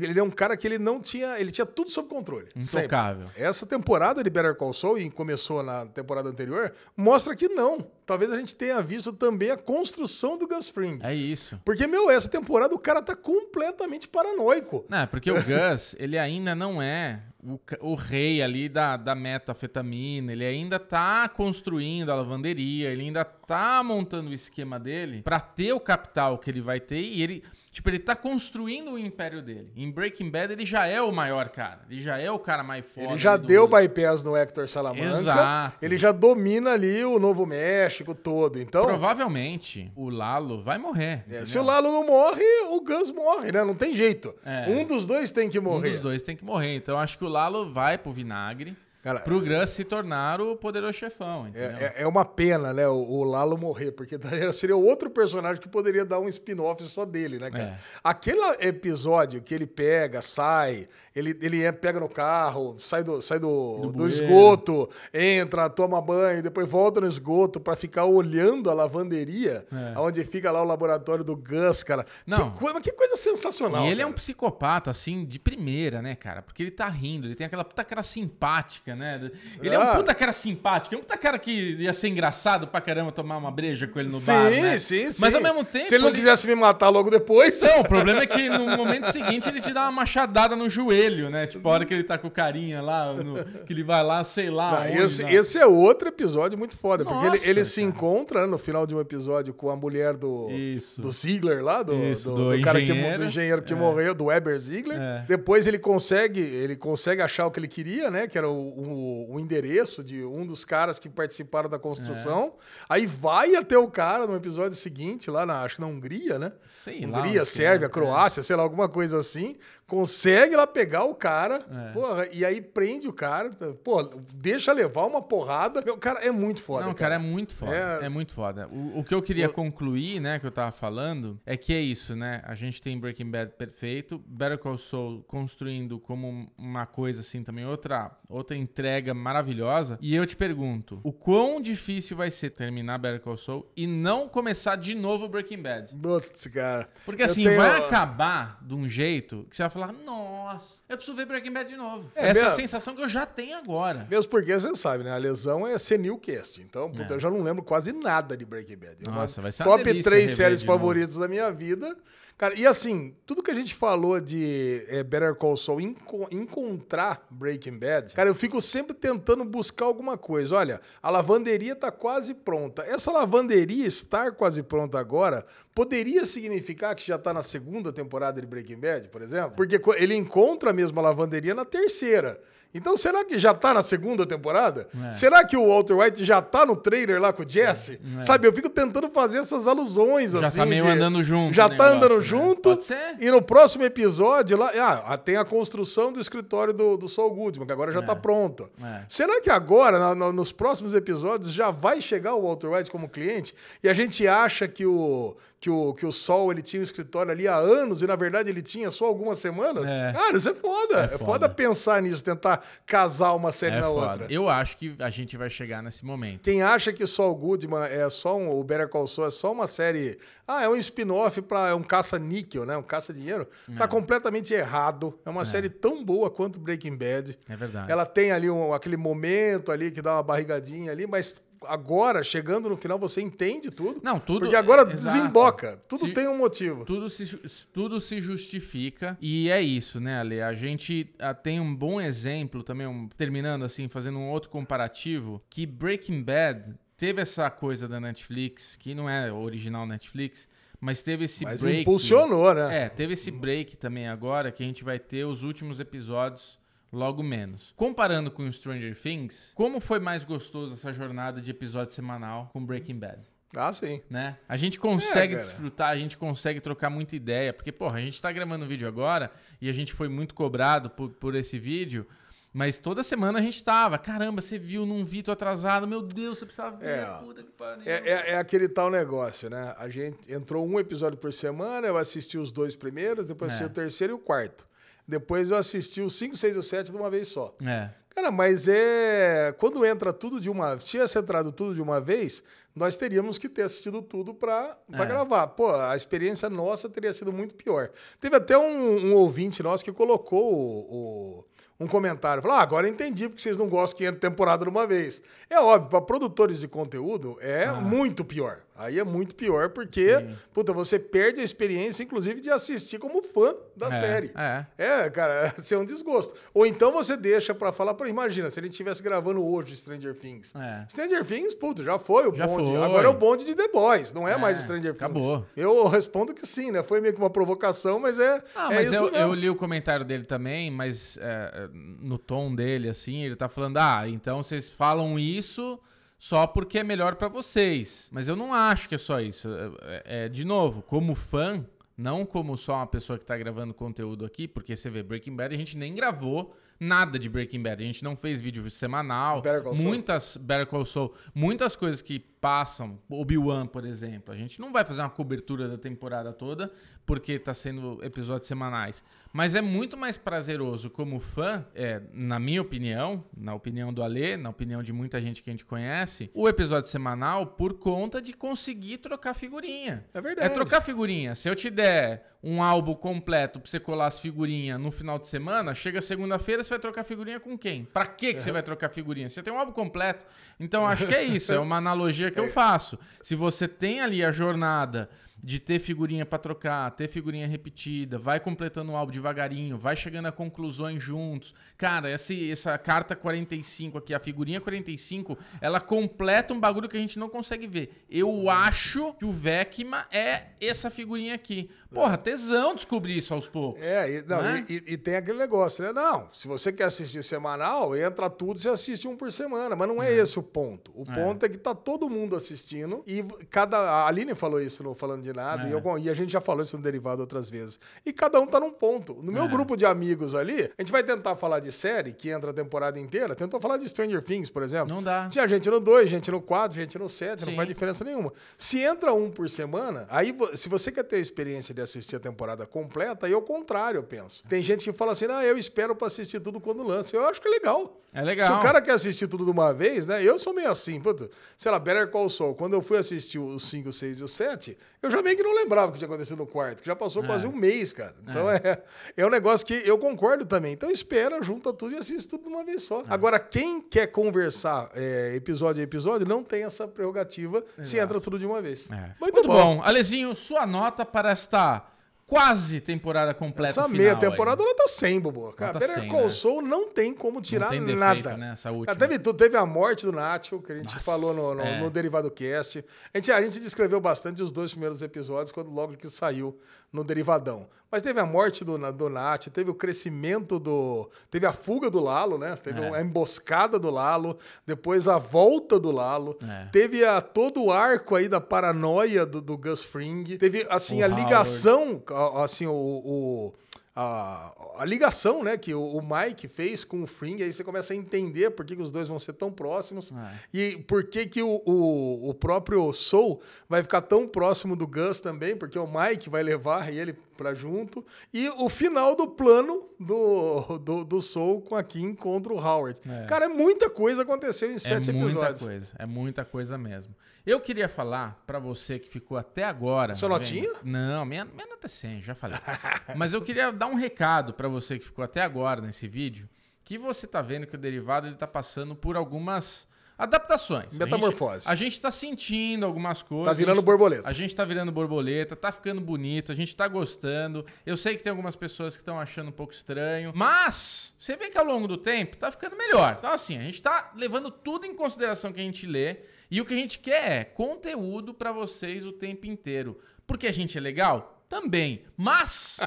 Ele 0.00 0.18
é 0.18 0.22
um 0.22 0.30
cara 0.30 0.56
que 0.56 0.66
ele 0.66 0.78
não 0.78 1.00
tinha. 1.00 1.38
Ele 1.38 1.52
tinha 1.52 1.66
tudo 1.66 1.88
sob 1.88 2.08
controle. 2.08 2.48
sempre. 2.62 2.86
Intocável. 2.86 3.28
Essa 3.36 3.64
temporada 3.64 4.24
de 4.24 4.28
Better 4.28 4.56
Call 4.56 4.72
Saul, 4.72 4.98
e 4.98 5.08
começou 5.08 5.62
na 5.62 5.86
temporada 5.86 6.28
anterior, 6.28 6.74
mostra 6.96 7.36
que 7.36 7.48
não. 7.48 7.78
Talvez 8.04 8.30
a 8.32 8.36
gente 8.36 8.54
tenha 8.54 8.82
visto 8.82 9.12
também 9.12 9.50
a 9.50 9.56
construção 9.56 10.36
do 10.36 10.46
Gus 10.46 10.68
Fring. 10.68 10.98
É 11.02 11.14
isso. 11.14 11.58
Porque, 11.64 11.86
meu, 11.86 12.10
essa 12.10 12.28
temporada 12.28 12.74
o 12.74 12.78
cara 12.78 13.00
tá 13.00 13.16
completamente 13.16 13.83
paranoico. 14.08 14.84
Não, 14.88 14.98
é 14.98 15.06
porque 15.06 15.30
o 15.30 15.34
Gus, 15.42 15.94
ele 15.98 16.18
ainda 16.18 16.54
não 16.54 16.80
é 16.80 17.20
o, 17.42 17.60
o 17.80 17.94
rei 17.94 18.42
ali 18.42 18.68
da, 18.68 18.96
da 18.96 19.14
metafetamina, 19.14 20.32
ele 20.32 20.44
ainda 20.44 20.78
tá 20.78 21.28
construindo 21.28 22.10
a 22.10 22.14
lavanderia, 22.14 22.90
ele 22.90 23.02
ainda 23.02 23.24
tá 23.24 23.82
montando 23.82 24.30
o 24.30 24.34
esquema 24.34 24.78
dele 24.78 25.22
pra 25.22 25.38
ter 25.40 25.72
o 25.72 25.80
capital 25.80 26.38
que 26.38 26.50
ele 26.50 26.60
vai 26.60 26.80
ter 26.80 27.00
e 27.00 27.22
ele, 27.22 27.42
tipo, 27.74 27.90
ele 27.90 27.98
tá 27.98 28.14
construindo 28.14 28.92
o 28.92 28.98
império 28.98 29.42
dele. 29.42 29.68
Em 29.76 29.90
Breaking 29.90 30.30
Bad 30.30 30.52
ele 30.52 30.64
já 30.64 30.86
é 30.86 31.02
o 31.02 31.10
maior 31.12 31.48
cara, 31.48 31.80
ele 31.90 32.00
já 32.00 32.16
é 32.18 32.30
o 32.30 32.38
cara 32.38 32.62
mais 32.62 32.86
foda. 32.86 33.08
Ele 33.08 33.18
já 33.18 33.36
deu 33.36 33.62
mundo. 33.68 33.76
bypass 33.76 34.22
no 34.22 34.36
Hector 34.36 34.68
Salamanca. 34.68 35.18
Exato. 35.18 35.76
Ele 35.84 35.98
já 35.98 36.12
domina 36.12 36.72
ali 36.72 37.04
o 37.04 37.18
Novo 37.18 37.44
México 37.44 38.14
todo. 38.14 38.58
Então, 38.60 38.86
Provavelmente 38.86 39.90
o 39.96 40.08
Lalo 40.08 40.62
vai 40.62 40.78
morrer. 40.78 41.24
é, 41.28 41.44
se 41.44 41.58
o 41.58 41.62
Lalo 41.62 41.90
não 41.90 42.06
morre, 42.06 42.44
o 42.70 42.80
Gus 42.80 43.10
morre, 43.10 43.50
né? 43.50 43.64
Não 43.64 43.74
tem 43.74 43.94
jeito. 43.94 44.32
É. 44.46 44.66
Um 44.70 44.84
dos 44.84 45.06
dois 45.06 45.32
tem 45.32 45.50
que 45.50 45.58
Um 45.58 45.62
morrer. 45.62 45.90
dos 45.90 46.00
dois 46.00 46.22
tem 46.22 46.36
que 46.36 46.44
morrer. 46.44 46.76
Então 46.76 46.98
acho 46.98 47.18
que 47.18 47.24
o 47.24 47.28
Lalo 47.28 47.72
vai 47.72 47.98
pro 47.98 48.12
vinagre. 48.12 48.76
Cara, 49.04 49.20
Pro 49.20 49.38
Gus 49.40 49.68
se 49.68 49.84
tornar 49.84 50.40
o 50.40 50.56
poderoso 50.56 50.94
chefão? 50.98 51.46
É, 51.54 51.62
é- 51.98 52.02
é 52.02 52.06
uma 52.06 52.24
pena, 52.24 52.72
né, 52.72 52.88
o, 52.88 52.94
o 52.94 53.22
Lalo 53.22 53.58
morrer, 53.58 53.92
porque 53.92 54.16
seria 54.54 54.74
outro 54.74 55.10
personagem 55.10 55.60
que 55.60 55.68
poderia 55.68 56.06
dar 56.06 56.18
um 56.20 56.26
spin-off 56.28 56.82
só 56.84 57.04
dele, 57.04 57.38
né, 57.38 57.50
cara? 57.50 57.62
É. 57.64 57.74
Aquele 58.02 58.40
episódio 58.60 59.42
que 59.42 59.54
ele 59.54 59.66
pega, 59.66 60.22
sai, 60.22 60.88
ele, 61.14 61.38
ele 61.42 61.62
é- 61.62 61.70
pega 61.70 62.00
no 62.00 62.08
carro, 62.08 62.76
sai 62.78 63.04
do, 63.04 63.20
sai 63.20 63.38
do, 63.38 63.78
Do 63.82 63.92
do, 63.92 64.08
esgoto, 64.08 64.88
entra, 65.12 65.68
toma 65.68 66.00
banho, 66.00 66.42
depois 66.42 66.66
volta 66.66 66.98
no 67.00 67.06
esgoto 67.06 67.60
pra 67.60 67.76
ficar 67.76 68.06
olhando 68.06 68.70
a 68.70 68.74
lavanderia, 68.74 69.66
É. 69.70 69.98
onde 69.98 70.24
fica 70.24 70.50
lá 70.50 70.62
o 70.62 70.64
laboratório 70.64 71.22
do 71.22 71.36
Gus, 71.36 71.82
cara. 71.82 72.06
Não. 72.26 72.50
Que, 72.52 72.80
que 72.80 72.92
coisa 72.92 73.16
sensacional. 73.18 73.84
E 73.84 73.90
ele 73.90 74.00
é 74.00 74.06
um 74.06 74.08
cara. 74.08 74.16
psicopata, 74.16 74.90
assim, 74.90 75.26
de 75.26 75.38
primeira, 75.38 76.00
né, 76.00 76.14
cara? 76.14 76.40
Porque 76.40 76.62
ele 76.62 76.70
tá 76.70 76.88
rindo, 76.88 77.26
ele 77.26 77.34
tem 77.34 77.46
aquela 77.46 77.64
puta 77.64 77.84
cara 77.84 78.02
simpática, 78.02 78.93
né? 78.94 79.30
Ele 79.60 79.74
é 79.74 79.76
Ah. 79.78 79.92
um 79.92 79.96
puta 79.96 80.14
cara 80.14 80.32
simpático, 80.32 80.94
é 80.94 80.98
um 80.98 81.00
puta 81.00 81.16
cara 81.16 81.38
que 81.38 81.50
ia 81.78 81.92
ser 81.92 82.08
engraçado 82.08 82.66
pra 82.66 82.80
caramba 82.80 83.12
tomar 83.12 83.36
uma 83.36 83.50
breja 83.50 83.86
com 83.86 83.98
ele 84.00 84.08
no 84.10 84.18
sim, 84.18 84.32
bar, 84.32 84.50
né? 84.50 84.78
sim, 84.78 85.10
sim. 85.10 85.18
Mas 85.20 85.34
ao 85.34 85.40
mesmo 85.40 85.64
tempo... 85.64 85.84
Se 85.86 85.94
ele 85.94 86.04
não 86.04 86.12
quisesse 86.12 86.46
me 86.46 86.54
matar 86.54 86.88
logo 86.88 87.10
depois. 87.10 87.60
Não, 87.62 87.80
o 87.80 87.84
problema 87.88 88.22
é 88.22 88.26
que 88.26 88.48
no 88.48 88.76
momento 88.76 89.10
seguinte 89.12 89.48
ele 89.48 89.60
te 89.60 89.72
dá 89.72 89.82
uma 89.82 89.92
machadada 89.92 90.54
no 90.56 90.68
joelho, 90.68 91.30
né? 91.30 91.46
Tipo, 91.46 91.68
a 91.68 91.72
hora 91.72 91.84
que 91.84 91.92
ele 91.94 92.04
tá 92.04 92.16
com 92.18 92.28
o 92.28 92.30
carinha 92.30 92.80
lá, 92.82 93.12
no- 93.12 93.44
que 93.64 93.72
ele 93.72 93.82
vai 93.82 94.02
lá, 94.02 94.22
sei 94.24 94.50
lá. 94.50 94.80
Não, 94.84 94.90
onde, 94.92 95.02
esse, 95.02 95.22
né? 95.22 95.34
esse 95.34 95.58
é 95.58 95.66
outro 95.66 96.08
episódio 96.08 96.58
muito 96.58 96.76
foda, 96.76 97.04
porque 97.04 97.20
ele, 97.26 97.30
Nossa, 97.36 97.48
ele 97.50 97.64
se 97.64 97.82
encontra 97.82 98.42
né, 98.42 98.46
no 98.46 98.58
final 98.58 98.86
de 98.86 98.94
um 98.94 99.00
episódio 99.00 99.52
com 99.54 99.70
a 99.70 99.76
mulher 99.76 100.14
do, 100.16 100.50
Isso. 100.50 101.00
do 101.00 101.10
Ziegler 101.10 101.62
lá, 101.64 101.82
do, 101.82 101.94
Isso, 101.94 102.30
do, 102.30 102.36
do 102.50 102.56
do 102.56 102.62
cara 102.62 102.80
que, 102.80 102.92
do 102.92 103.24
engenheiro 103.24 103.62
que 103.62 103.72
É. 103.72 103.76
morreu, 103.76 104.14
do 104.14 104.26
Weber 104.26 104.58
Ziegler. 104.58 104.98
É. 105.00 105.24
Depois 105.26 105.66
ele 105.66 105.78
consegue, 105.78 106.40
ele 106.40 106.76
consegue 106.76 107.22
achar 107.22 107.46
o 107.46 107.50
que 107.50 107.58
ele 107.60 107.68
queria, 107.68 108.10
né? 108.10 108.26
Que 108.26 108.38
era 108.38 108.48
o, 108.48 108.68
o- 108.86 109.34
o 109.34 109.40
endereço 109.40 110.02
de 110.04 110.24
um 110.24 110.46
dos 110.46 110.64
caras 110.64 110.98
que 110.98 111.08
participaram 111.08 111.68
da 111.68 111.78
construção. 111.78 112.54
É. 112.56 112.84
Aí 112.90 113.06
vai 113.06 113.54
até 113.56 113.76
o 113.78 113.88
cara 113.90 114.26
no 114.26 114.34
episódio 114.36 114.76
seguinte, 114.76 115.30
lá 115.30 115.44
na, 115.46 115.62
acho 115.62 115.76
que 115.76 115.80
na 115.80 115.86
Hungria, 115.86 116.38
né? 116.38 116.52
Sei 116.66 117.00
lá 117.06 117.18
Hungria, 117.18 117.40
onde 117.42 117.50
que 117.50 117.56
Sérvia, 117.56 117.86
é. 117.86 117.88
Croácia, 117.88 118.42
sei 118.42 118.56
lá, 118.56 118.62
alguma 118.62 118.88
coisa 118.88 119.18
assim. 119.18 119.56
Consegue 119.86 120.56
lá 120.56 120.66
pegar 120.66 121.04
o 121.04 121.14
cara, 121.14 121.58
É. 121.70 121.92
porra, 121.92 122.26
e 122.32 122.44
aí 122.44 122.60
prende 122.60 123.06
o 123.06 123.12
cara, 123.12 123.50
pô, 123.84 124.02
deixa 124.34 124.72
levar 124.72 125.04
uma 125.06 125.20
porrada. 125.22 125.82
Meu, 125.82 125.96
cara, 125.98 126.20
é 126.24 126.30
muito 126.30 126.62
foda. 126.62 126.86
Não, 126.86 126.94
cara, 126.94 127.16
é 127.16 127.18
muito 127.18 127.54
foda. 127.54 127.74
É- 128.02 128.06
É, 128.06 128.08
muito 128.08 128.32
foda. 128.32 128.66
O, 128.68 129.00
o 129.00 129.04
que 129.04 129.14
eu 129.14 129.20
queria 129.22 129.46
O- 129.46 129.52
concluir, 129.52 130.20
né, 130.20 130.38
que 130.38 130.46
eu 130.46 130.50
tava 130.50 130.72
falando, 130.72 131.38
é 131.44 131.56
que 131.56 131.72
é 131.72 131.80
isso, 131.80 132.16
né? 132.16 132.42
A 132.44 132.54
gente 132.54 132.80
tem 132.80 132.98
Breaking 132.98 133.30
Bad 133.30 133.52
perfeito, 133.58 134.18
Better 134.26 134.58
Call 134.58 134.78
Saul 134.78 135.22
construindo 135.28 135.98
como 136.00 136.50
uma 136.56 136.86
coisa 136.86 137.20
assim 137.20 137.42
também, 137.44 137.66
outra, 137.66 138.10
outra 138.28 138.56
entrega 138.74 139.14
maravilhosa. 139.14 139.96
E 140.02 140.16
eu 140.16 140.26
te 140.26 140.34
pergunto, 140.34 141.00
o 141.04 141.12
quão 141.12 141.60
difícil 141.60 142.16
vai 142.16 142.28
ser 142.28 142.50
terminar 142.50 142.98
Better 142.98 143.20
Call 143.20 143.36
Saul 143.36 143.70
e 143.76 143.86
não 143.86 144.28
começar 144.28 144.74
de 144.74 144.96
novo 144.96 145.28
Breaking 145.28 145.62
Bad? 145.62 145.94
Putz, 145.94 146.48
cara. 146.48 146.88
Porque 147.04 147.22
assim, 147.22 147.44
tenho- 147.44 147.56
vai 147.56 147.78
acabar 147.78 148.58
de 148.62 148.74
um 148.74 148.88
jeito 148.88 149.46
que 149.48 149.56
você 149.56 149.62
vai 149.62 149.70
falar, 149.70 149.92
nossa, 150.04 150.82
eu 150.88 150.96
preciso 150.96 151.16
ver 151.16 151.24
Breaking 151.26 151.52
Bad 151.52 151.70
de 151.70 151.76
novo. 151.76 152.10
É 152.16 152.30
Essa 152.30 152.40
é 152.40 152.46
a 152.46 152.50
sensação 152.50 152.96
que 152.96 153.02
eu 153.02 153.08
já 153.08 153.24
tenho 153.24 153.56
agora. 153.56 154.06
Mesmo 154.10 154.28
porque 154.28 154.58
você 154.58 154.74
sabe, 154.74 155.04
né? 155.04 155.12
A 155.12 155.16
lesão 155.18 155.64
é 155.64 155.78
senil 155.78 156.18
cast. 156.18 156.60
Então, 156.60 156.90
puta, 156.90 157.14
É. 157.14 157.16
eu 157.16 157.20
já 157.20 157.30
não 157.30 157.42
lembro 157.42 157.62
quase 157.62 157.92
nada 157.92 158.36
de 158.36 158.44
Breaking 158.44 158.76
Bad. 158.76 158.96
Nossa, 159.08 159.40
vai 159.40 159.52
ser 159.52 159.62
Top 159.62 159.84
delícia 159.84 160.10
três 160.10 160.22
rever 160.30 160.36
séries 160.36 160.60
de 160.60 160.66
novo. 160.66 160.78
favoritas 160.80 161.14
da 161.14 161.28
minha 161.28 161.50
vida. 161.52 161.96
Cara, 162.36 162.58
e 162.58 162.66
assim, 162.66 163.14
tudo 163.24 163.44
que 163.44 163.50
a 163.52 163.54
gente 163.54 163.72
falou 163.76 164.20
de 164.20 164.84
é, 164.88 165.04
Better 165.04 165.36
Call 165.36 165.56
Saul 165.56 165.80
enco- 165.80 166.26
encontrar 166.32 167.24
Breaking 167.30 167.78
Bad, 167.78 168.12
cara, 168.12 168.28
eu 168.28 168.34
fico 168.34 168.53
sempre 168.60 168.94
tentando 168.94 169.44
buscar 169.44 169.84
alguma 169.86 170.16
coisa. 170.16 170.56
Olha, 170.56 170.80
a 171.02 171.10
lavanderia 171.10 171.74
tá 171.74 171.90
quase 171.90 172.34
pronta. 172.34 172.82
Essa 172.82 173.10
lavanderia 173.12 173.86
estar 173.86 174.32
quase 174.32 174.62
pronta 174.62 174.98
agora 174.98 175.44
poderia 175.74 176.24
significar 176.24 176.94
que 176.94 177.06
já 177.06 177.18
tá 177.18 177.32
na 177.32 177.42
segunda 177.42 177.92
temporada 177.92 178.40
de 178.40 178.46
Breaking 178.46 178.78
Bad, 178.78 179.08
por 179.08 179.22
exemplo? 179.22 179.52
Porque 179.56 179.80
ele 179.96 180.14
encontra 180.14 180.70
a 180.70 181.00
lavanderia 181.00 181.54
na 181.54 181.64
terceira. 181.64 182.40
Então, 182.74 182.96
será 182.96 183.24
que 183.24 183.38
já 183.38 183.54
tá 183.54 183.72
na 183.72 183.82
segunda 183.82 184.26
temporada? 184.26 184.88
É. 185.08 185.12
Será 185.12 185.44
que 185.44 185.56
o 185.56 185.68
Walter 185.68 185.94
White 185.94 186.24
já 186.24 186.42
tá 186.42 186.66
no 186.66 186.74
trailer 186.74 187.20
lá 187.20 187.32
com 187.32 187.42
o 187.44 187.48
Jesse? 187.48 188.00
É. 188.18 188.22
Sabe, 188.22 188.48
eu 188.48 188.52
fico 188.52 188.68
tentando 188.68 189.08
fazer 189.10 189.38
essas 189.38 189.68
alusões 189.68 190.32
Já 190.32 190.40
assim. 190.40 190.58
tá 190.58 190.66
meio 190.66 190.82
de- 190.84 190.90
andando 190.90 191.22
junto 191.22 191.54
Já 191.54 191.64
tá 191.64 191.70
negócio, 191.70 191.92
andando 191.94 192.16
né? 192.18 192.24
junto. 192.24 192.62
Pode 192.70 192.84
ser. 192.84 193.16
E 193.20 193.30
no 193.30 193.40
próximo 193.40 193.84
episódio 193.84 194.56
lá, 194.56 194.70
ah, 195.06 195.16
tem 195.16 195.36
a 195.36 195.44
construção 195.44 196.12
do 196.12 196.20
escritório 196.20 196.72
do, 196.74 196.96
do 196.96 197.08
Saul 197.08 197.30
Goodman, 197.34 197.66
que 197.66 197.72
agora 197.72 197.92
já 197.92 198.00
É. 198.00 198.02
tá 198.02 198.16
pronto. 198.16 198.68
É. 198.82 199.04
Será 199.08 199.40
que 199.40 199.50
agora, 199.50 199.98
na- 199.98 200.14
na- 200.14 200.32
nos 200.32 200.50
próximos 200.50 200.94
episódios, 200.94 201.52
já 201.52 201.70
vai 201.70 202.00
chegar 202.00 202.34
o 202.34 202.42
Walter 202.42 202.68
White 202.68 202.90
como 202.90 203.08
cliente 203.08 203.54
e 203.82 203.88
a 203.88 203.94
gente 203.94 204.26
acha 204.26 204.66
que 204.66 204.84
o, 204.84 205.36
que 205.64 205.70
o, 205.70 205.94
que 205.94 206.04
o 206.04 206.12
Sol 206.12 206.52
ele 206.52 206.60
tinha 206.60 206.78
um 206.80 206.84
escritório 206.84 207.32
ali 207.32 207.48
há 207.48 207.56
anos 207.56 208.02
e 208.02 208.06
na 208.06 208.14
verdade 208.16 208.50
ele 208.50 208.60
tinha 208.60 208.90
só 208.90 209.06
algumas 209.06 209.38
semanas? 209.38 209.88
É. 209.88 210.12
Cara, 210.12 210.36
isso 210.36 210.50
é 210.50 210.54
foda. 210.54 211.00
É 211.00 211.04
É, 211.04 211.08
foda. 211.08 211.24
foda. 211.24 211.48
pensar 211.48 212.02
nisso, 212.02 212.22
tentar 212.22 212.62
casar 212.84 213.32
uma 213.32 213.50
série 213.50 213.76
É 213.76 213.80
na 213.80 213.86
foda. 213.86 214.10
outra. 214.10 214.26
Eu 214.28 214.46
acho 214.48 214.76
que 214.76 214.94
a 214.98 215.08
gente 215.08 215.38
vai 215.38 215.48
chegar 215.48 215.82
nesse 215.82 216.04
momento. 216.04 216.42
Quem 216.42 216.62
acha 216.62 216.92
que 216.92 217.02
o 217.02 217.34
Goodman 217.34 217.84
é 217.84 218.10
só 218.10 218.36
um, 218.36 218.50
o 218.50 218.62
Better 218.62 218.88
Call 218.90 219.06
Saul 219.06 219.28
é 219.28 219.30
só 219.30 219.52
uma 219.52 219.66
série, 219.66 220.18
ah, 220.46 220.62
é 220.62 220.68
um 220.68 220.76
spin-off 220.76 221.40
para 221.40 221.70
é 221.70 221.74
um 221.74 221.82
caça-níquel, 221.82 222.66
né, 222.66 222.76
um 222.76 222.82
caça-dinheiro, 222.82 223.48
tá 223.78 223.88
completamente 223.88 224.52
errado. 224.52 225.18
É 225.24 225.30
uma 225.30 225.46
série 225.46 225.70
tão 225.70 226.04
boa 226.04 226.30
quanto 226.30 226.60
Breaking 226.60 226.94
Bad. 226.96 227.38
É 227.48 227.56
verdade. 227.56 227.90
Ela 227.90 228.04
tem 228.04 228.32
ali 228.32 228.50
um- 228.50 228.74
aquele 228.74 228.98
momento 228.98 229.72
ali 229.72 229.90
que 229.90 230.02
dá 230.02 230.12
uma 230.12 230.22
barrigadinha 230.22 230.92
ali, 230.92 231.06
mas 231.06 231.42
agora, 231.66 232.22
chegando 232.22 232.68
no 232.68 232.76
final, 232.76 232.98
você 232.98 233.20
entende 233.20 233.70
tudo. 233.70 234.00
Não, 234.02 234.18
tudo- 234.20 234.40
Porque 234.40 234.56
agora 234.56 234.84
desemboca. 234.84 235.76
Tudo 235.88 236.06
Se- 236.06 236.12
tem 236.12 236.28
um 236.28 236.36
motivo. 236.36 236.84
Tudo 236.84 237.08
se, 237.10 237.26
tudo 237.72 238.00
se 238.00 238.20
justifica 238.20 239.16
e 239.20 239.50
é 239.50 239.60
isso, 239.60 240.00
né, 240.00 240.18
Ale? 240.20 240.40
A 240.42 240.52
gente 240.52 241.08
ah, 241.18 241.34
tem 241.34 241.60
um 241.60 241.74
bom 241.74 242.00
exemplo 242.00 242.62
também, 242.62 242.86
um- 242.86 243.08
terminando 243.08 243.64
assim, 243.64 243.88
fazendo 243.88 244.18
um 244.18 244.28
outro 244.30 244.50
comparativo, 244.50 245.42
que 245.50 245.66
Breaking 245.66 246.22
Bad 246.22 246.74
teve 246.96 247.20
essa 247.22 247.50
coisa 247.50 247.88
da 247.88 248.00
Netflix, 248.00 248.76
que 248.76 248.94
não 248.94 249.08
é 249.10 249.32
original 249.32 249.86
Netflix, 249.86 250.48
mas 250.80 251.02
teve 251.02 251.24
esse 251.24 251.44
Mas 251.44 251.60
break. 251.62 251.80
impulsionou, 251.80 252.52
né? 252.54 252.84
É, 252.84 252.88
teve 252.88 253.14
esse 253.14 253.30
break 253.30 253.76
também 253.76 254.06
agora, 254.08 254.52
que 254.52 254.62
a 254.62 254.66
gente 254.66 254.84
vai 254.84 254.98
ter 254.98 255.24
os 255.24 255.42
últimos 255.42 255.80
episódios 255.80 256.58
logo 256.94 257.22
menos. 257.22 257.72
Comparando 257.76 258.30
com 258.30 258.44
o 258.46 258.52
Stranger 258.52 258.98
Things, 258.98 259.52
como 259.54 259.80
foi 259.80 259.98
mais 259.98 260.24
gostoso 260.24 260.74
essa 260.74 260.92
jornada 260.92 261.40
de 261.40 261.50
episódio 261.50 261.92
semanal 261.94 262.48
com 262.52 262.64
Breaking 262.64 262.98
Bad? 262.98 263.18
Ah, 263.56 263.72
sim. 263.72 264.00
né? 264.10 264.36
A 264.48 264.56
gente 264.56 264.80
consegue 264.80 265.34
É, 265.34 265.38
desfrutar, 265.38 265.90
a 265.90 265.96
gente 265.96 266.16
consegue 266.16 266.60
trocar 266.60 266.90
muita 266.90 267.14
ideia, 267.14 267.52
porque, 267.52 267.70
porra, 267.70 267.98
a 267.98 268.00
gente 268.00 268.20
tá 268.20 268.32
gravando 268.32 268.64
um 268.64 268.68
vídeo 268.68 268.88
agora 268.88 269.30
e 269.60 269.68
a 269.68 269.72
gente 269.72 269.92
foi 269.92 270.08
muito 270.08 270.34
cobrado 270.34 270.90
por, 270.90 271.10
por 271.10 271.36
esse 271.36 271.56
vídeo, 271.56 272.04
mas 272.52 272.78
toda 272.78 273.02
semana 273.04 273.38
a 273.38 273.42
gente 273.42 273.62
tava, 273.62 273.96
caramba, 273.96 274.40
você 274.40 274.58
viu, 274.58 274.84
não 274.84 275.04
vi, 275.04 275.22
tô 275.22 275.30
atrasado, 275.30 275.86
meu 275.86 276.02
Deus, 276.02 276.38
você 276.38 276.46
precisava 276.46 276.76
ver, 276.76 276.98
É. 277.00 277.06
puta 277.18 277.42
que 277.44 277.52
pariu. 277.52 277.82
É, 277.86 277.92
é- 278.08 278.30
é 278.32 278.36
aquele 278.38 278.68
tal 278.68 278.90
negócio, 278.90 279.48
né? 279.48 279.72
A 279.78 279.88
gente 279.88 280.32
entrou 280.32 280.66
um 280.66 280.78
episódio 280.80 281.16
por 281.18 281.32
semana, 281.32 281.86
eu 281.86 281.96
assisti 281.96 282.36
os 282.36 282.50
dois 282.50 282.74
primeiros, 282.74 283.24
depois 283.26 283.52
É. 283.52 283.54
assisti 283.54 283.70
o 283.70 283.72
terceiro 283.74 284.12
e 284.12 284.16
o 284.16 284.18
quarto. 284.18 284.66
Depois 285.06 285.50
eu 285.50 285.56
assisti 285.56 286.00
os 286.00 286.16
cinco, 286.16 286.36
seis 286.36 286.56
e 286.56 286.58
o 286.58 286.62
sete 286.62 286.90
de 286.90 286.96
uma 286.96 287.10
vez 287.10 287.28
só. 287.28 287.54
É, 287.64 287.90
Cara, 288.10 288.30
mas 288.30 288.68
é. 288.68 289.52
Quando 289.58 289.84
entra 289.84 290.12
tudo 290.12 290.40
de 290.40 290.48
uma. 290.48 290.78
Se 290.80 290.86
tivesse 290.86 291.18
entrado 291.18 291.50
tudo 291.50 291.74
de 291.74 291.82
uma 291.82 292.00
vez, 292.00 292.44
nós 292.74 292.96
teríamos 292.96 293.38
que 293.38 293.48
ter 293.48 293.62
assistido 293.62 294.00
tudo 294.00 294.32
pra, 294.32 294.78
pra 294.90 295.04
É. 295.04 295.06
gravar. 295.08 295.48
Pô, 295.48 295.68
a 295.74 295.96
experiência 295.96 296.48
nossa 296.48 296.88
teria 296.88 297.12
sido 297.12 297.32
muito 297.32 297.56
pior. 297.56 297.90
Teve 298.20 298.36
até 298.36 298.56
um, 298.56 299.06
um 299.08 299.14
ouvinte 299.14 299.62
nosso 299.62 299.84
que 299.84 299.92
colocou 299.92 300.54
o. 300.54 300.94
o- 301.40 301.44
um 301.80 301.88
comentário, 301.88 302.40
falou: 302.40 302.56
ah, 302.56 302.62
agora 302.62 302.88
entendi 302.88 303.28
porque 303.28 303.42
vocês 303.42 303.56
não 303.56 303.68
gostam 303.68 303.98
que 303.98 304.04
entre 304.04 304.20
temporada 304.20 304.62
de 304.64 304.70
uma 304.70 304.86
vez. 304.86 305.20
É 305.50 305.58
óbvio, 305.58 305.90
para 305.90 306.00
produtores 306.00 306.60
de 306.60 306.68
conteúdo 306.68 307.36
é 307.40 307.68
muito 307.72 308.24
pior. 308.24 308.60
Aí 308.76 308.98
é 308.98 309.04
muito 309.04 309.34
pior 309.36 309.68
porque. 309.70 310.18
Sim. 310.18 310.36
puta, 310.52 310.72
você 310.72 310.98
perde 310.98 311.40
a 311.40 311.44
experiência, 311.44 312.02
inclusive, 312.02 312.40
de 312.40 312.50
assistir 312.50 312.98
como 312.98 313.22
fã 313.22 313.54
da 313.76 313.86
É, 313.88 314.00
série. 314.00 314.30
é. 314.34 314.66
É, 314.76 315.10
cara, 315.10 315.54
isso 315.58 315.72
é 315.74 315.78
um 315.78 315.84
desgosto. 315.84 316.34
Ou 316.52 316.66
então 316.66 316.90
você 316.92 317.16
deixa 317.16 317.54
pra 317.54 317.72
falar, 317.72 317.94
por 317.94 318.08
imagina, 318.08 318.50
se 318.50 318.58
ele 318.58 318.68
estivesse 318.68 319.02
gravando 319.02 319.44
hoje 319.44 319.76
Stranger 319.76 320.14
Things. 320.14 320.52
É. 320.56 320.86
Stranger 320.88 321.24
Things, 321.24 321.54
puto, 321.54 321.84
já 321.84 321.98
foi 321.98 322.28
o 322.28 322.34
Já 322.34 322.46
bonde. 322.46 322.70
foi. 322.70 322.82
Agora 322.82 323.06
é 323.06 323.10
o 323.10 323.14
bonde 323.14 323.44
de 323.44 323.54
The 323.54 323.68
Boys, 323.68 324.12
não 324.12 324.26
é, 324.26 324.32
É, 324.32 324.36
mais 324.36 324.58
Stranger 324.62 324.92
Things. 324.92 325.02
acabou. 325.02 325.46
Eu 325.56 325.86
respondo 325.86 326.34
que 326.34 326.46
sim, 326.46 326.70
né? 326.70 326.82
Foi 326.82 327.00
meio 327.00 327.14
que 327.14 327.20
uma 327.20 327.30
provocação, 327.30 328.00
mas 328.00 328.18
é, 328.18 328.42
Ah, 328.56 328.72
é 328.72 328.74
mas 328.76 328.92
eu, 328.92 329.08
eu 329.08 329.32
li 329.34 329.48
o 329.48 329.54
comentário 329.54 330.04
dele 330.04 330.24
também, 330.24 330.70
mas 330.70 331.16
é, 331.20 331.68
no 331.72 332.18
tom 332.18 332.54
dele, 332.54 332.88
assim, 332.88 333.22
ele 333.22 333.36
tá 333.36 333.48
falando: 333.48 333.76
ah, 333.78 334.02
então 334.08 334.42
vocês 334.42 334.68
falam 334.68 335.18
isso 335.18 335.78
só 336.18 336.46
porque 336.46 336.78
é 336.78 336.84
melhor 336.84 337.16
pra 337.16 337.28
vocês. 337.28 338.08
Mas 338.12 338.28
eu 338.28 338.36
não 338.36 338.52
acho 338.52 338.88
que 338.88 338.94
é 338.94 338.98
só 338.98 339.20
isso. 339.20 339.48
É, 339.82 340.24
é, 340.24 340.28
de 340.28 340.44
novo, 340.44 340.82
como 340.82 341.14
fã, 341.14 341.64
não 341.96 342.24
como 342.24 342.56
só 342.56 342.76
uma 342.76 342.86
pessoa 342.86 343.18
que 343.18 343.24
tá 343.24 343.36
gravando 343.36 343.74
conteúdo 343.74 344.24
aqui, 344.24 344.48
porque 344.48 344.74
você 344.74 344.90
vê 344.90 345.02
Breaking 345.02 345.36
Bad, 345.36 345.54
a 345.54 345.58
gente 345.58 345.76
nem 345.76 345.94
gravou 345.94 346.56
nada 346.78 347.18
de 347.18 347.28
Breaking 347.28 347.62
Bad. 347.62 347.82
A 347.82 347.86
gente 347.86 348.02
não 348.02 348.16
fez 348.16 348.40
vídeo 348.40 348.68
semanal. 348.70 349.40
Better 349.42 349.62
muitas 349.76 350.36
Better 350.36 350.66
Call 350.66 350.84
Saul, 350.84 351.14
muitas 351.34 351.76
coisas 351.76 352.02
que 352.02 352.18
passam, 352.44 352.98
Obi-Wan, 353.08 353.66
por 353.66 353.86
exemplo. 353.86 354.34
A 354.34 354.36
gente 354.36 354.60
não 354.60 354.70
vai 354.70 354.84
fazer 354.84 355.00
uma 355.00 355.08
cobertura 355.08 355.66
da 355.66 355.78
temporada 355.78 356.30
toda, 356.30 356.70
porque 357.06 357.38
tá 357.38 357.54
sendo 357.54 357.98
episódios 358.04 358.46
semanais. 358.46 359.02
Mas 359.32 359.54
é 359.54 359.62
muito 359.62 359.96
mais 359.96 360.18
prazeroso 360.18 360.90
como 360.90 361.18
fã, 361.18 361.64
é, 361.74 362.02
na 362.12 362.38
minha 362.38 362.60
opinião, 362.60 363.24
na 363.34 363.54
opinião 363.54 363.94
do 363.94 364.02
Alê, 364.02 364.36
na 364.36 364.50
opinião 364.50 364.82
de 364.82 364.92
muita 364.92 365.22
gente 365.22 365.42
que 365.42 365.48
a 365.48 365.52
gente 365.54 365.64
conhece, 365.64 366.30
o 366.34 366.46
episódio 366.46 366.90
semanal 366.90 367.46
por 367.46 367.78
conta 367.78 368.20
de 368.20 368.34
conseguir 368.34 368.98
trocar 368.98 369.32
figurinha. 369.32 370.04
É 370.12 370.20
verdade. 370.20 370.46
É 370.46 370.50
trocar 370.50 370.82
figurinha. 370.82 371.34
Se 371.34 371.48
eu 371.48 371.54
te 371.56 371.70
der 371.70 372.34
um 372.44 372.62
álbum 372.62 372.94
completo 372.94 373.58
pra 373.58 373.70
você 373.70 373.80
colar 373.80 374.06
as 374.06 374.20
figurinhas 374.20 374.78
no 374.78 374.90
final 374.90 375.18
de 375.18 375.26
semana, 375.26 375.72
chega 375.72 376.02
segunda-feira, 376.02 376.62
você 376.62 376.68
vai 376.68 376.78
trocar 376.78 377.02
figurinha 377.02 377.40
com 377.40 377.56
quem? 377.56 377.86
Pra 377.86 378.04
que 378.04 378.34
que 378.34 378.40
você 378.40 378.52
vai 378.52 378.62
trocar 378.62 378.90
figurinha? 378.90 379.30
Você 379.30 379.42
tem 379.42 379.52
um 379.52 379.58
álbum 379.58 379.72
completo. 379.72 380.26
Então 380.60 380.86
acho 380.86 381.06
que 381.06 381.14
é 381.14 381.24
isso, 381.24 381.52
é 381.52 381.58
uma 381.58 381.78
analogia 381.78 382.30
que 382.34 382.40
eu 382.40 382.48
faço. 382.50 382.98
Se 383.22 383.34
você 383.34 383.66
tem 383.66 384.00
ali 384.00 384.24
a 384.24 384.30
jornada 384.30 385.08
de 385.44 385.58
ter 385.60 385.78
figurinha 385.78 386.24
pra 386.24 386.38
trocar, 386.38 386.90
ter 386.92 387.06
figurinha 387.06 387.46
repetida, 387.46 388.18
vai 388.18 388.40
completando 388.40 388.92
o 388.92 388.96
álbum 388.96 389.12
devagarinho, 389.12 389.76
vai 389.76 389.94
chegando 389.94 390.24
a 390.26 390.32
conclusões 390.32 391.02
juntos. 391.02 391.54
Cara, 391.76 392.10
esse, 392.10 392.50
essa 392.50 392.78
carta 392.78 393.14
45 393.14 393.98
aqui, 393.98 394.14
a 394.14 394.18
figurinha 394.18 394.58
45, 394.58 395.36
ela 395.60 395.80
completa 395.80 396.54
um 396.54 396.58
bagulho 396.58 396.88
que 396.88 396.96
a 396.96 397.00
gente 397.00 397.18
não 397.18 397.28
consegue 397.28 397.66
ver. 397.66 398.06
Eu 398.08 398.48
acho 398.48 399.12
que 399.18 399.24
o 399.26 399.30
Vecma 399.32 400.06
é 400.10 400.44
essa 400.58 400.88
figurinha 400.88 401.34
aqui. 401.34 401.68
Porra, 401.92 402.16
tesão 402.16 402.74
descobrir 402.74 403.18
isso 403.18 403.34
aos 403.34 403.46
poucos. 403.46 403.82
É, 403.82 404.10
e, 404.18 404.22
não, 404.22 404.40
Né? 404.42 404.64
e, 404.68 404.72
e- 404.72 404.92
e 404.94 404.96
tem 404.96 405.16
aquele 405.16 405.38
negócio, 405.38 405.84
né? 405.84 405.92
Não, 405.92 406.26
se 406.30 406.48
você 406.48 406.72
quer 406.72 406.84
assistir 406.84 407.22
semanal, 407.22 407.94
entra 407.94 408.30
tudo, 408.30 408.58
você 408.58 408.70
assiste 408.70 409.06
um 409.06 409.14
por 409.14 409.30
semana. 409.30 409.76
Mas 409.76 409.86
não 409.88 410.02
é, 410.02 410.10
esse 410.10 410.38
o 410.38 410.42
ponto. 410.42 410.90
O 410.94 411.04
ponto 411.04 411.44
é 411.44 411.48
que 411.50 411.58
tá 411.58 411.74
todo 411.74 412.08
mundo 412.08 412.34
assistindo 412.34 413.04
e 413.06 413.22
cada. 413.50 413.76
A 413.78 414.08
Aline 414.08 414.34
falou 414.34 414.58
isso 414.60 414.82
no 414.82 414.94
Falando 414.94 415.22
de 415.22 415.33
Nada, 415.34 415.64
É. 415.66 415.70
e, 415.70 415.72
eu- 415.72 415.98
e 415.98 416.08
a 416.08 416.14
gente 416.14 416.32
já 416.32 416.40
falou 416.40 416.62
isso 416.62 416.76
no 416.76 416.82
derivado 416.82 417.20
outras 417.20 417.50
vezes. 417.50 417.78
E 418.06 418.12
cada 418.12 418.40
um 418.40 418.46
tá 418.46 418.58
num 418.60 418.70
ponto. 418.70 419.14
No 419.22 419.32
meu 419.32 419.44
É. 419.44 419.48
grupo 419.48 419.76
de 419.76 419.84
amigos 419.84 420.34
ali, 420.34 420.70
a 420.78 420.82
gente 420.82 420.92
vai 420.92 421.02
tentar 421.02 421.36
falar 421.36 421.60
de 421.60 421.70
série, 421.72 422.12
que 422.12 422.30
entra 422.30 422.50
a 422.50 422.54
temporada 422.54 422.98
inteira, 422.98 423.34
tentou 423.34 423.60
falar 423.60 423.76
de 423.76 423.88
Stranger 423.88 424.22
Things, 424.22 424.48
por 424.50 424.62
exemplo. 424.62 424.94
Não 424.94 425.02
dá. 425.02 425.28
Tinha 425.28 425.46
gente 425.48 425.68
no 425.68 425.80
2, 425.80 426.08
gente 426.08 426.30
no 426.30 426.40
4, 426.40 426.78
gente 426.80 426.98
no 426.98 427.08
7, 427.08 427.44
não 427.46 427.54
faz 427.56 427.68
diferença 427.68 428.04
nenhuma. 428.04 428.32
Se 428.56 428.78
entra 428.80 429.12
um 429.12 429.30
por 429.30 429.48
semana, 429.50 430.06
aí 430.08 430.36
se 430.54 430.68
você 430.68 430.90
quer 430.92 431.02
ter 431.04 431.16
a 431.16 431.20
experiência 431.20 431.74
de 431.74 431.80
assistir 431.80 432.16
a 432.16 432.20
temporada 432.20 432.66
completa, 432.66 433.26
aí 433.26 433.32
é 433.32 433.36
o 433.36 433.42
contrário, 433.42 433.98
eu 433.98 434.04
penso. 434.04 434.42
Tem 434.48 434.62
gente 434.62 434.84
que 434.84 434.92
fala 434.96 435.12
assim, 435.12 435.26
ah, 435.30 435.44
eu 435.44 435.58
espero 435.58 435.94
pra 435.96 436.06
assistir 436.06 436.40
tudo 436.40 436.60
quando 436.60 436.82
lança. 436.82 437.16
Eu 437.16 437.26
acho 437.26 437.40
que 437.40 437.48
é 437.48 437.50
legal. 437.50 438.00
É 438.12 438.22
legal. 438.22 438.46
Se 438.46 438.52
o 438.52 438.60
cara 438.62 438.80
quer 438.80 438.92
assistir 438.92 439.26
tudo 439.26 439.44
de 439.44 439.50
uma 439.50 439.72
vez, 439.74 440.06
né? 440.06 440.22
Eu 440.22 440.38
sou 440.38 440.54
meio 440.54 440.70
assim, 440.70 441.00
puta, 441.00 441.28
sei 441.56 441.70
lá, 441.72 441.78
Better 441.80 442.08
Call 442.08 442.28
Saul. 442.28 442.54
Quando 442.54 442.74
eu 442.74 442.80
fui 442.82 442.96
assistir 442.96 443.38
os 443.40 443.64
5, 443.68 443.92
6 443.92 444.20
e 444.20 444.22
o 444.24 444.28
7, 444.28 444.78
eu 445.02 445.10
já 445.14 445.22
meio 445.22 445.36
que 445.36 445.42
não 445.42 445.54
lembrava 445.54 445.88
o 445.88 445.92
que 445.92 445.98
tinha 445.98 446.08
acontecido 446.08 446.38
no 446.38 446.46
quarto, 446.46 446.82
que 446.82 446.86
já 446.86 446.96
passou 446.96 447.22
quase 447.22 447.46
um 447.46 447.52
mês, 447.52 447.92
cara. 447.92 448.14
Então 448.22 448.50
é. 448.50 448.82
É, 449.16 449.26
um 449.26 449.30
negócio 449.30 449.66
que 449.66 449.82
eu 449.84 449.98
concordo 449.98 450.44
também. 450.44 450.72
Então 450.72 450.90
espera, 450.90 451.42
junta 451.42 451.72
tudo 451.72 451.94
e 451.94 451.98
assiste 451.98 452.28
tudo 452.28 452.44
de 452.44 452.48
uma 452.48 452.64
vez 452.64 452.82
só. 452.82 453.04
Agora, 453.08 453.38
quem 453.38 453.80
quer 453.80 454.08
conversar 454.08 454.90
é, 454.94 455.34
episódio 455.34 455.80
a 455.80 455.84
episódio 455.84 456.26
não 456.26 456.42
tem 456.42 456.64
essa 456.64 456.86
prerrogativa 456.88 457.64
se 457.82 457.98
entra 457.98 458.20
tudo 458.20 458.38
de 458.38 458.46
uma 458.46 458.60
vez. 458.60 458.88
É. 458.90 458.94
Muito, 459.20 459.34
Muito, 459.34 459.48
bom. 459.48 459.76
bom. 459.76 459.82
Alezinho, 459.82 460.34
sua 460.34 460.66
nota 460.66 461.04
para 461.04 461.30
esta 461.30 461.93
quase 462.34 462.80
temporada 462.80 463.32
completa 463.32 463.70
Essa 463.70 463.82
final 463.84 463.96
meia 463.96 464.12
aí. 464.14 464.18
temporada 464.18 464.60
ela 464.60 464.74
tá 464.74 464.88
100, 464.88 465.20
Bobo. 465.20 465.52
Cara, 465.52 465.74
Nota 465.74 465.86
Better 465.86 466.02
100, 466.02 466.10
Call 466.10 466.62
né? 466.62 466.68
Não 466.68 466.88
tem 466.88 467.14
como 467.14 467.40
tirar 467.40 467.70
tem 467.70 467.78
defeito, 467.78 467.98
nada. 467.98 468.36
né, 468.36 468.52
essa 468.54 468.70
Cara, 468.84 468.98
teve. 468.98 469.18
Teve 469.18 469.56
a 469.56 469.64
morte 469.64 470.04
do 470.04 470.10
Nacho, 470.10 470.60
que 470.60 470.72
a 470.72 470.76
gente 470.76 470.92
Nossa, 470.94 471.00
falou 471.00 471.32
no, 471.32 471.54
no, 471.54 471.62
é. 471.62 471.80
no 471.80 471.90
Derivado 471.90 472.28
Cast. 472.30 472.84
A 473.12 473.18
gente, 473.18 473.30
a 473.30 473.40
gente 473.40 473.60
descreveu 473.60 474.00
bastante 474.00 474.42
os 474.42 474.50
dois 474.50 474.72
primeiros 474.72 475.00
episódios, 475.00 475.52
quando 475.52 475.70
logo 475.70 475.96
que 475.96 476.08
saiu 476.10 476.58
no 476.92 477.04
Derivadão. 477.04 477.68
Mas 477.94 478.02
teve 478.02 478.18
a 478.18 478.26
morte 478.26 478.64
do, 478.64 478.76
do 478.92 479.08
Nacho, 479.08 479.50
teve 479.52 479.70
o 479.70 479.74
crescimento 479.74 480.58
do... 480.58 481.08
Teve 481.30 481.46
a 481.46 481.52
fuga 481.52 481.88
do 481.88 482.00
Lalo, 482.00 482.36
né? 482.36 482.56
Teve 482.56 482.80
É. 482.80 482.88
a 482.96 483.00
emboscada 483.00 483.78
do 483.78 483.88
Lalo, 483.88 484.36
depois 484.66 485.06
a 485.06 485.16
volta 485.16 485.78
do 485.78 485.92
Lalo. 485.92 486.36
É. 486.42 486.66
Teve 486.72 487.04
a, 487.04 487.20
todo 487.20 487.62
o 487.62 487.70
arco 487.70 488.16
aí 488.16 488.26
da 488.26 488.40
paranoia 488.40 489.24
do, 489.24 489.40
do 489.40 489.56
Gus 489.56 489.84
Fring. 489.84 490.24
Teve, 490.38 490.66
assim, 490.68 491.02
O 491.02 491.04
a 491.04 491.06
Howard. 491.06 491.22
ligação, 491.24 492.02
assim, 492.42 492.66
o- 492.66 492.72
o 492.72 493.54
a, 493.96 494.52
a 494.80 494.84
ligação 494.84 495.44
né, 495.44 495.56
que 495.56 495.72
o, 495.72 495.80
o 495.80 496.02
Mike 496.02 496.48
fez 496.48 496.84
com 496.84 497.04
o 497.04 497.06
Fring, 497.06 497.40
aí 497.40 497.52
você 497.52 497.62
começa 497.62 497.92
a 497.92 497.96
entender 497.96 498.50
por 498.50 498.64
que, 498.66 498.74
que 498.74 498.82
os 498.82 498.90
dois 498.90 499.06
vão 499.06 499.20
ser 499.20 499.34
tão 499.34 499.52
próximos 499.52 500.10
É. 500.10 500.34
e 500.52 500.78
por 500.78 501.04
que, 501.04 501.26
que 501.26 501.40
o, 501.40 501.62
o, 501.64 502.28
o 502.30 502.34
próprio 502.34 502.92
Soul 502.92 503.40
vai 503.68 503.84
ficar 503.84 504.00
tão 504.00 504.26
próximo 504.26 504.74
do 504.74 504.84
Gus 504.84 505.20
também, 505.20 505.54
porque 505.56 505.78
o 505.78 505.86
Mike 505.86 506.28
vai 506.28 506.42
levar 506.42 506.92
ele 506.92 507.12
pra 507.34 507.54
junto. 507.54 508.04
E 508.32 508.48
o 508.48 508.68
final 508.68 509.14
do 509.14 509.26
plano 509.28 509.88
do, 510.00 510.78
do, 510.78 511.04
do 511.04 511.20
Soul 511.20 511.60
com 511.62 511.74
a 511.76 511.82
Kim 511.82 512.14
contra 512.14 512.52
o 512.52 512.56
Howard. 512.58 513.00
É. 513.08 513.26
Cara, 513.26 513.48
muita 513.48 513.90
coisa 513.90 514.22
aconteceu 514.22 514.70
em 514.70 514.74
É 514.74 514.78
sete 514.78 515.12
muita 515.12 515.26
episódios. 515.26 515.60
coisa, 515.62 515.94
é 515.98 516.06
muita 516.06 516.44
coisa 516.44 516.78
mesmo. 516.78 517.14
Eu 517.46 517.60
queria 517.60 517.88
falar 517.90 518.42
pra 518.46 518.58
você 518.58 518.98
que 518.98 519.08
ficou 519.08 519.36
até 519.36 519.64
agora. 519.64 520.14
Sua 520.14 520.28
vendo- 520.30 520.38
notinha? 520.38 520.72
Não, 520.82 521.26
minha, 521.26 521.44
minha 521.44 521.66
nota 521.66 521.86
é 521.86 521.88
100, 521.88 522.22
já 522.22 522.34
falei. 522.34 522.56
Mas 523.16 523.34
eu 523.34 523.42
queria 523.42 523.70
dar 523.70 523.86
um 523.86 523.94
recado 523.94 524.54
pra 524.54 524.66
você 524.66 524.98
que 524.98 525.04
ficou 525.04 525.22
até 525.22 525.42
agora 525.42 525.82
nesse 525.82 526.08
vídeo, 526.08 526.48
que 526.82 526.96
você 526.96 527.26
tá 527.26 527.42
vendo 527.42 527.66
que 527.66 527.74
o 527.74 527.78
derivado 527.78 528.26
ele 528.26 528.36
tá 528.36 528.46
passando 528.46 528.94
por 528.96 529.14
algumas 529.16 529.86
Adaptações. 530.16 530.96
Metamorfose. 530.96 531.68
A 531.68 531.74
gente, 531.74 532.00
tá 532.00 532.10
sentindo 532.10 532.86
algumas 532.86 533.22
coisas. 533.22 533.46
Tá 533.46 533.52
virando 533.52 533.72
a 533.72 533.74
gente- 533.80 533.84
borboleta. 533.84 534.28
A 534.28 534.32
gente 534.32 534.54
tá 534.54 534.64
virando 534.64 534.92
borboleta, 534.92 535.56
tá 535.56 535.72
ficando 535.72 536.00
bonito, 536.00 536.52
a 536.52 536.54
gente 536.54 536.74
tá 536.74 536.86
gostando. 536.86 537.64
Eu 537.84 537.96
sei 537.96 538.16
que 538.16 538.22
tem 538.22 538.30
algumas 538.30 538.54
pessoas 538.54 538.94
que 538.94 539.02
estão 539.02 539.18
achando 539.18 539.48
um 539.48 539.52
pouco 539.52 539.72
estranho, 539.72 540.32
mas 540.34 541.14
você 541.18 541.36
vê 541.36 541.50
que 541.50 541.58
ao 541.58 541.64
longo 541.64 541.88
do 541.88 541.96
tempo 541.96 542.36
tá 542.36 542.50
ficando 542.50 542.76
melhor. 542.76 543.16
Então, 543.18 543.32
assim, 543.32 543.58
a 543.58 543.62
gente 543.62 543.82
tá 543.82 544.12
levando 544.16 544.50
tudo 544.50 544.86
em 544.86 544.94
consideração 544.94 545.52
que 545.52 545.60
a 545.60 545.64
gente 545.64 545.86
lê 545.86 546.18
e 546.50 546.60
o 546.60 546.64
que 546.64 546.74
a 546.74 546.76
gente 546.78 546.98
quer 547.00 547.32
é 547.40 547.44
conteúdo 547.44 548.32
pra 548.32 548.52
vocês 548.52 549.04
o 549.06 549.12
tempo 549.12 549.46
inteiro. 549.46 549.98
Porque 550.26 550.46
a 550.46 550.52
gente 550.52 550.78
é 550.78 550.80
legal? 550.80 551.33
Também. 551.48 552.04
Mas, 552.16 552.80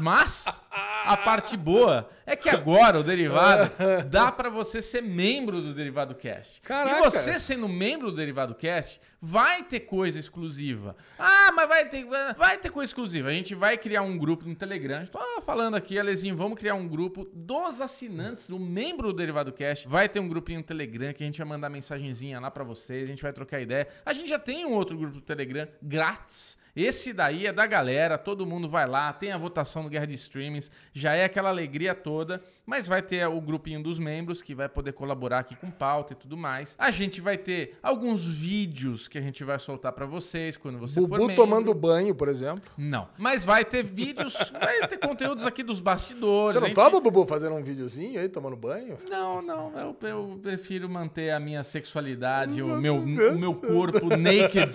mas, 0.00 0.62
a 0.70 1.16
parte 1.16 1.56
boa 1.56 2.08
é 2.24 2.36
que 2.36 2.48
agora 2.48 3.00
o 3.00 3.02
Derivado 3.02 3.70
dá 4.08 4.30
pra 4.30 4.48
você 4.48 4.82
ser 4.82 5.02
membro 5.02 5.60
do 5.60 5.72
Derivado 5.72 6.14
Cast. 6.14 6.60
Caraca. 6.60 6.98
E 6.98 7.02
você 7.02 7.38
sendo 7.38 7.68
membro 7.68 8.10
do 8.10 8.16
Derivado 8.16 8.54
Cast, 8.54 9.00
vai 9.20 9.64
ter 9.64 9.80
coisa 9.80 10.18
exclusiva. 10.18 10.94
Ah, 11.18 11.50
mas 11.54 11.68
vai 11.68 11.88
ter, 11.88 12.06
vai 12.36 12.58
ter 12.58 12.70
coisa 12.70 12.90
exclusiva. 12.90 13.28
A 13.28 13.32
gente 13.32 13.54
vai 13.54 13.78
criar 13.78 14.02
um 14.02 14.18
grupo 14.18 14.48
no 14.48 14.54
Telegram. 14.54 15.02
Estou 15.02 15.42
falando 15.42 15.76
aqui, 15.76 15.98
Alezinho, 15.98 16.36
vamos 16.36 16.58
criar 16.58 16.74
um 16.74 16.86
grupo 16.86 17.28
dos 17.32 17.80
assinantes, 17.80 18.48
do 18.48 18.58
membro 18.58 19.08
do 19.08 19.16
Derivado 19.16 19.52
Cast. 19.52 19.88
Vai 19.88 20.08
ter 20.08 20.20
um 20.20 20.28
grupinho 20.28 20.58
no 20.58 20.64
Telegram 20.64 21.12
que 21.12 21.22
a 21.22 21.26
gente 21.26 21.38
vai 21.38 21.46
mandar 21.46 21.68
mensagenzinha 21.68 22.38
lá 22.40 22.50
pra 22.50 22.64
vocês, 22.64 23.04
a 23.04 23.06
gente 23.06 23.22
vai 23.22 23.32
trocar 23.32 23.60
ideia. 23.60 23.88
A 24.04 24.12
gente 24.12 24.28
já 24.28 24.38
tem 24.38 24.66
um 24.66 24.72
outro 24.72 24.96
grupo 24.96 25.14
do 25.14 25.20
Telegram 25.20 25.66
grátis. 25.80 26.57
Esse 26.80 27.12
daí 27.12 27.44
é 27.44 27.52
da 27.52 27.66
galera, 27.66 28.16
todo 28.16 28.46
mundo 28.46 28.68
vai 28.68 28.86
lá, 28.86 29.12
tem 29.12 29.32
a 29.32 29.36
votação 29.36 29.82
no 29.82 29.88
Guerra 29.88 30.06
de 30.06 30.14
Streamings, 30.14 30.70
já 30.92 31.12
é 31.12 31.24
aquela 31.24 31.48
alegria 31.48 31.92
toda, 31.92 32.40
mas 32.68 32.86
vai 32.86 33.00
ter 33.00 33.26
o 33.26 33.40
grupinho 33.40 33.82
dos 33.82 33.98
membros 33.98 34.42
que 34.42 34.54
vai 34.54 34.68
poder 34.68 34.92
colaborar 34.92 35.38
aqui 35.38 35.56
com 35.56 35.70
pauta 35.70 36.12
e 36.12 36.16
tudo 36.16 36.36
mais. 36.36 36.74
A 36.78 36.90
gente 36.90 37.18
vai 37.18 37.38
ter 37.38 37.78
alguns 37.82 38.22
vídeos 38.26 39.08
que 39.08 39.16
a 39.16 39.22
gente 39.22 39.42
vai 39.42 39.58
soltar 39.58 39.90
pra 39.92 40.04
vocês 40.04 40.58
quando 40.58 40.76
você 40.78 41.00
for 41.00 41.08
Bubu 41.08 41.28
membro. 41.28 41.36
tomando 41.36 41.72
banho, 41.72 42.14
por 42.14 42.28
exemplo. 42.28 42.70
Não, 42.76 43.08
mas 43.16 43.42
vai 43.42 43.64
ter 43.64 43.82
vídeos, 43.82 44.36
vai 44.52 44.86
ter 44.86 44.98
conteúdos 44.98 45.46
aqui 45.46 45.62
dos 45.62 45.80
bastidores. 45.80 46.52
Você 46.52 46.60
não 46.60 46.66
gente- 46.66 46.76
toma, 46.76 47.00
Bubu, 47.00 47.24
fazendo 47.26 47.54
um 47.54 47.62
videozinho 47.62 48.20
aí, 48.20 48.28
tomando 48.28 48.54
banho? 48.54 48.98
Não, 49.08 49.40
não, 49.40 49.72
eu, 49.78 49.96
eu 50.06 50.38
prefiro 50.42 50.90
manter 50.90 51.30
a 51.30 51.40
minha 51.40 51.64
sexualidade, 51.64 52.60
o 52.60 52.76
Meu 52.76 52.96
o 52.96 53.38
meu 53.38 53.54
corpo 53.54 54.14
naked 54.14 54.72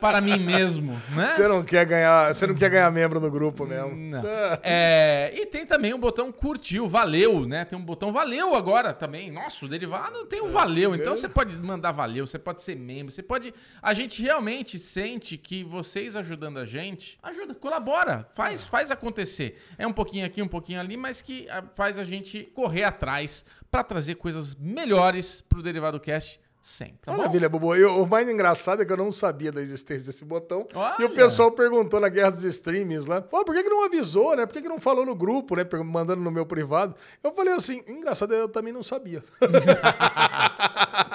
para 0.00 0.20
mim 0.20 0.40
mesmo, 0.40 1.00
né? 1.14 1.26
Você 1.26 1.46
não 1.46 1.62
quer 1.64 1.86
ganhar, 1.86 2.34
você 2.34 2.48
não 2.48 2.54
quer 2.56 2.68
ganhar 2.68 2.90
membro 2.90 3.20
no 3.20 3.30
grupo 3.30 3.64
mesmo. 3.64 3.94
Não. 3.94 4.22
É, 4.62 5.32
e 5.34 5.46
tem 5.46 5.64
também 5.64 5.92
o 5.94 5.98
botão 5.98 6.32
curtiu, 6.32 6.88
valeu, 6.96 7.46
né? 7.46 7.62
Tem 7.66 7.78
um 7.78 7.84
botão 7.84 8.10
valeu 8.10 8.54
agora 8.54 8.94
também. 8.94 9.30
Nossa, 9.30 9.66
o 9.66 9.68
derivado 9.68 10.24
tem 10.24 10.40
o 10.40 10.48
valeu. 10.48 10.94
Então 10.94 11.14
você 11.14 11.28
pode 11.28 11.54
mandar 11.54 11.92
valeu, 11.92 12.26
você 12.26 12.38
pode 12.38 12.62
ser 12.62 12.74
membro, 12.74 13.12
você 13.12 13.22
pode. 13.22 13.52
A 13.82 13.92
gente 13.92 14.22
realmente 14.22 14.78
sente 14.78 15.36
que 15.36 15.62
vocês 15.62 16.16
ajudando 16.16 16.58
a 16.58 16.64
gente, 16.64 17.18
ajuda, 17.22 17.54
colabora, 17.54 18.26
faz, 18.34 18.64
faz 18.64 18.90
acontecer. 18.90 19.62
É 19.76 19.86
um 19.86 19.92
pouquinho 19.92 20.24
aqui, 20.24 20.40
um 20.40 20.48
pouquinho 20.48 20.80
ali, 20.80 20.96
mas 20.96 21.20
que 21.20 21.46
ah, 21.50 21.62
faz 21.74 21.98
a 21.98 22.04
gente 22.04 22.44
correr 22.54 22.84
atrás 22.84 23.44
pra 23.70 23.84
trazer 23.84 24.14
coisas 24.14 24.54
melhores 24.54 25.42
pro 25.42 25.62
Derivado 25.62 26.00
Cast 26.00 26.40
sempre. 26.66 26.98
Tá 27.02 27.12
bom? 27.12 27.18
Maravilha, 27.18 27.48
Bubu. 27.48 27.76
E 27.76 27.84
o 27.84 28.06
o 28.06 28.08
mais 28.08 28.28
engraçado 28.28 28.82
é 28.82 28.84
que 28.84 28.92
eu 28.92 28.96
não 28.96 29.10
sabia 29.10 29.50
da 29.50 29.60
existência 29.60 30.06
desse 30.06 30.24
botão. 30.24 30.66
E 30.72 30.76
Olha. 30.76 31.06
o 31.06 31.10
pessoal 31.10 31.50
perguntou 31.50 31.98
na 31.98 32.08
Guerra 32.08 32.30
dos 32.30 32.44
Streamings 32.44 33.06
lá, 33.06 33.20
pô, 33.20 33.44
por 33.44 33.54
que, 33.54 33.62
que 33.64 33.68
não 33.68 33.84
avisou, 33.84 34.36
né? 34.36 34.46
Por 34.46 34.52
que, 34.52 34.62
que 34.62 34.68
não 34.68 34.78
falou 34.78 35.04
no 35.04 35.14
grupo, 35.14 35.56
né? 35.56 35.66
Mandando 35.84 36.22
no 36.22 36.30
meu 36.30 36.46
privado. 36.46 36.94
Eu 37.22 37.32
falei 37.34 37.54
assim, 37.54 37.82
engraçado, 37.88 38.32
eu 38.32 38.48
também 38.48 38.72
não 38.72 38.82
sabia. 38.82 39.24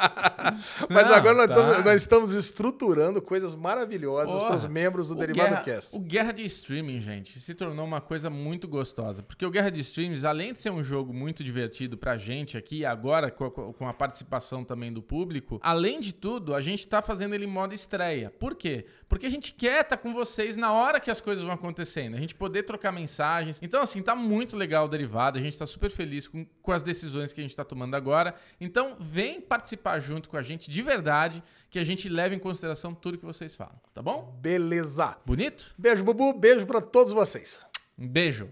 Mas 0.89 1.07
Não, 1.07 1.15
agora 1.15 1.35
nós, 1.35 1.47
tá. 1.47 1.53
estamos, 1.53 1.85
nós 1.85 2.01
estamos 2.01 2.31
estruturando 2.33 3.21
coisas 3.21 3.55
maravilhosas 3.55 4.41
para 4.41 4.55
os 4.55 4.65
membros 4.65 5.09
do 5.09 5.15
Derivado 5.15 5.49
Guerra, 5.49 5.63
Cast. 5.63 5.95
O 5.95 5.99
Guerra 5.99 6.31
de 6.31 6.43
Streaming, 6.45 6.99
gente, 6.99 7.39
se 7.39 7.53
tornou 7.53 7.85
uma 7.85 8.01
coisa 8.01 8.29
muito 8.29 8.67
gostosa. 8.67 9.23
Porque 9.23 9.45
o 9.45 9.51
Guerra 9.51 9.69
de 9.69 9.79
Streams, 9.81 10.25
além 10.25 10.53
de 10.53 10.61
ser 10.61 10.71
um 10.71 10.83
jogo 10.83 11.13
muito 11.13 11.43
divertido 11.43 11.97
pra 11.97 12.17
gente 12.17 12.57
aqui, 12.57 12.85
agora 12.85 13.31
com 13.31 13.85
a, 13.85 13.89
a 13.89 13.93
participação 13.93 14.63
também 14.63 14.91
do 14.91 15.01
público, 15.01 15.59
além 15.61 15.99
de 15.99 16.13
tudo, 16.13 16.55
a 16.55 16.61
gente 16.61 16.87
tá 16.87 17.01
fazendo 17.01 17.35
ele 17.35 17.45
em 17.45 17.47
modo 17.47 17.73
estreia. 17.73 18.31
Por 18.39 18.55
quê? 18.55 18.85
Porque 19.07 19.25
a 19.25 19.29
gente 19.29 19.53
quer 19.53 19.81
estar 19.81 19.97
com 19.97 20.13
vocês 20.13 20.55
na 20.55 20.71
hora 20.71 20.99
que 20.99 21.11
as 21.11 21.19
coisas 21.19 21.43
vão 21.43 21.53
acontecendo, 21.53 22.15
a 22.15 22.19
gente 22.19 22.33
poder 22.33 22.63
trocar 22.63 22.91
mensagens. 22.91 23.59
Então, 23.61 23.81
assim, 23.81 24.01
tá 24.01 24.15
muito 24.15 24.55
legal 24.55 24.85
o 24.85 24.87
derivado, 24.87 25.37
a 25.37 25.41
gente 25.41 25.57
tá 25.57 25.65
super 25.65 25.91
feliz 25.91 26.27
com, 26.27 26.45
com 26.61 26.71
as 26.71 26.83
decisões 26.83 27.33
que 27.33 27.41
a 27.41 27.43
gente 27.43 27.55
tá 27.55 27.63
tomando 27.63 27.95
agora. 27.95 28.35
Então, 28.59 28.95
vem 28.99 29.41
participar 29.41 29.99
junto 29.99 30.29
com 30.29 30.37
a 30.37 30.41
gente 30.51 30.69
de 30.69 30.81
verdade, 30.81 31.43
que 31.69 31.79
a 31.79 31.83
gente 31.83 32.07
leve 32.07 32.35
em 32.35 32.39
consideração 32.39 32.93
tudo 32.93 33.17
que 33.17 33.25
vocês 33.25 33.55
falam, 33.55 33.79
tá 33.93 34.01
bom? 34.01 34.37
Beleza. 34.41 35.17
Bonito? 35.25 35.73
Beijo, 35.77 36.03
Bubu. 36.03 36.33
Beijo 36.33 36.65
para 36.65 36.81
todos 36.81 37.13
vocês. 37.13 37.61
Um 37.97 38.07
beijo. 38.07 38.49